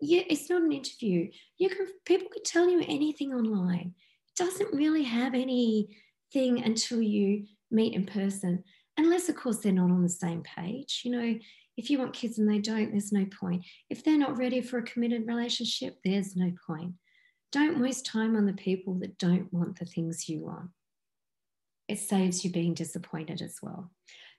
Yeah, 0.00 0.22
it's 0.28 0.50
not 0.50 0.62
an 0.62 0.72
interview. 0.72 1.30
You 1.58 1.68
can 1.68 1.86
people 2.04 2.28
can 2.32 2.42
tell 2.42 2.68
you 2.68 2.82
anything 2.86 3.32
online. 3.32 3.94
It 4.28 4.36
doesn't 4.36 4.74
really 4.74 5.04
have 5.04 5.34
anything 5.34 6.62
until 6.64 7.00
you 7.00 7.46
meet 7.70 7.94
in 7.94 8.06
person, 8.06 8.64
unless 8.96 9.28
of 9.28 9.36
course 9.36 9.58
they're 9.58 9.72
not 9.72 9.90
on 9.90 10.02
the 10.02 10.08
same 10.08 10.42
page. 10.42 11.02
You 11.04 11.12
know, 11.12 11.38
if 11.76 11.90
you 11.90 11.98
want 11.98 12.12
kids 12.12 12.38
and 12.38 12.48
they 12.48 12.58
don't, 12.58 12.90
there's 12.90 13.12
no 13.12 13.26
point. 13.26 13.64
If 13.88 14.04
they're 14.04 14.18
not 14.18 14.38
ready 14.38 14.60
for 14.60 14.78
a 14.78 14.82
committed 14.82 15.26
relationship, 15.26 15.98
there's 16.04 16.36
no 16.36 16.52
point. 16.66 16.94
Don't 17.52 17.80
waste 17.80 18.06
time 18.06 18.36
on 18.36 18.46
the 18.46 18.52
people 18.52 18.94
that 18.98 19.18
don't 19.18 19.52
want 19.52 19.78
the 19.78 19.84
things 19.84 20.28
you 20.28 20.40
want 20.44 20.70
it 21.88 21.98
saves 21.98 22.44
you 22.44 22.50
being 22.50 22.74
disappointed 22.74 23.42
as 23.42 23.58
well. 23.62 23.90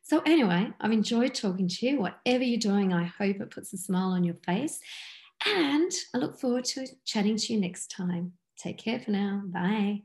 So, 0.03 0.21
anyway, 0.25 0.71
I've 0.79 0.91
enjoyed 0.91 1.33
talking 1.33 1.67
to 1.67 1.85
you. 1.85 1.99
Whatever 1.99 2.43
you're 2.43 2.59
doing, 2.59 2.93
I 2.93 3.05
hope 3.05 3.37
it 3.37 3.51
puts 3.51 3.73
a 3.73 3.77
smile 3.77 4.09
on 4.09 4.23
your 4.23 4.35
face. 4.45 4.79
And 5.45 5.91
I 6.13 6.17
look 6.17 6.39
forward 6.39 6.65
to 6.65 6.87
chatting 7.05 7.37
to 7.37 7.53
you 7.53 7.59
next 7.59 7.87
time. 7.87 8.33
Take 8.57 8.77
care 8.77 8.99
for 8.99 9.11
now. 9.11 9.41
Bye. 9.45 10.03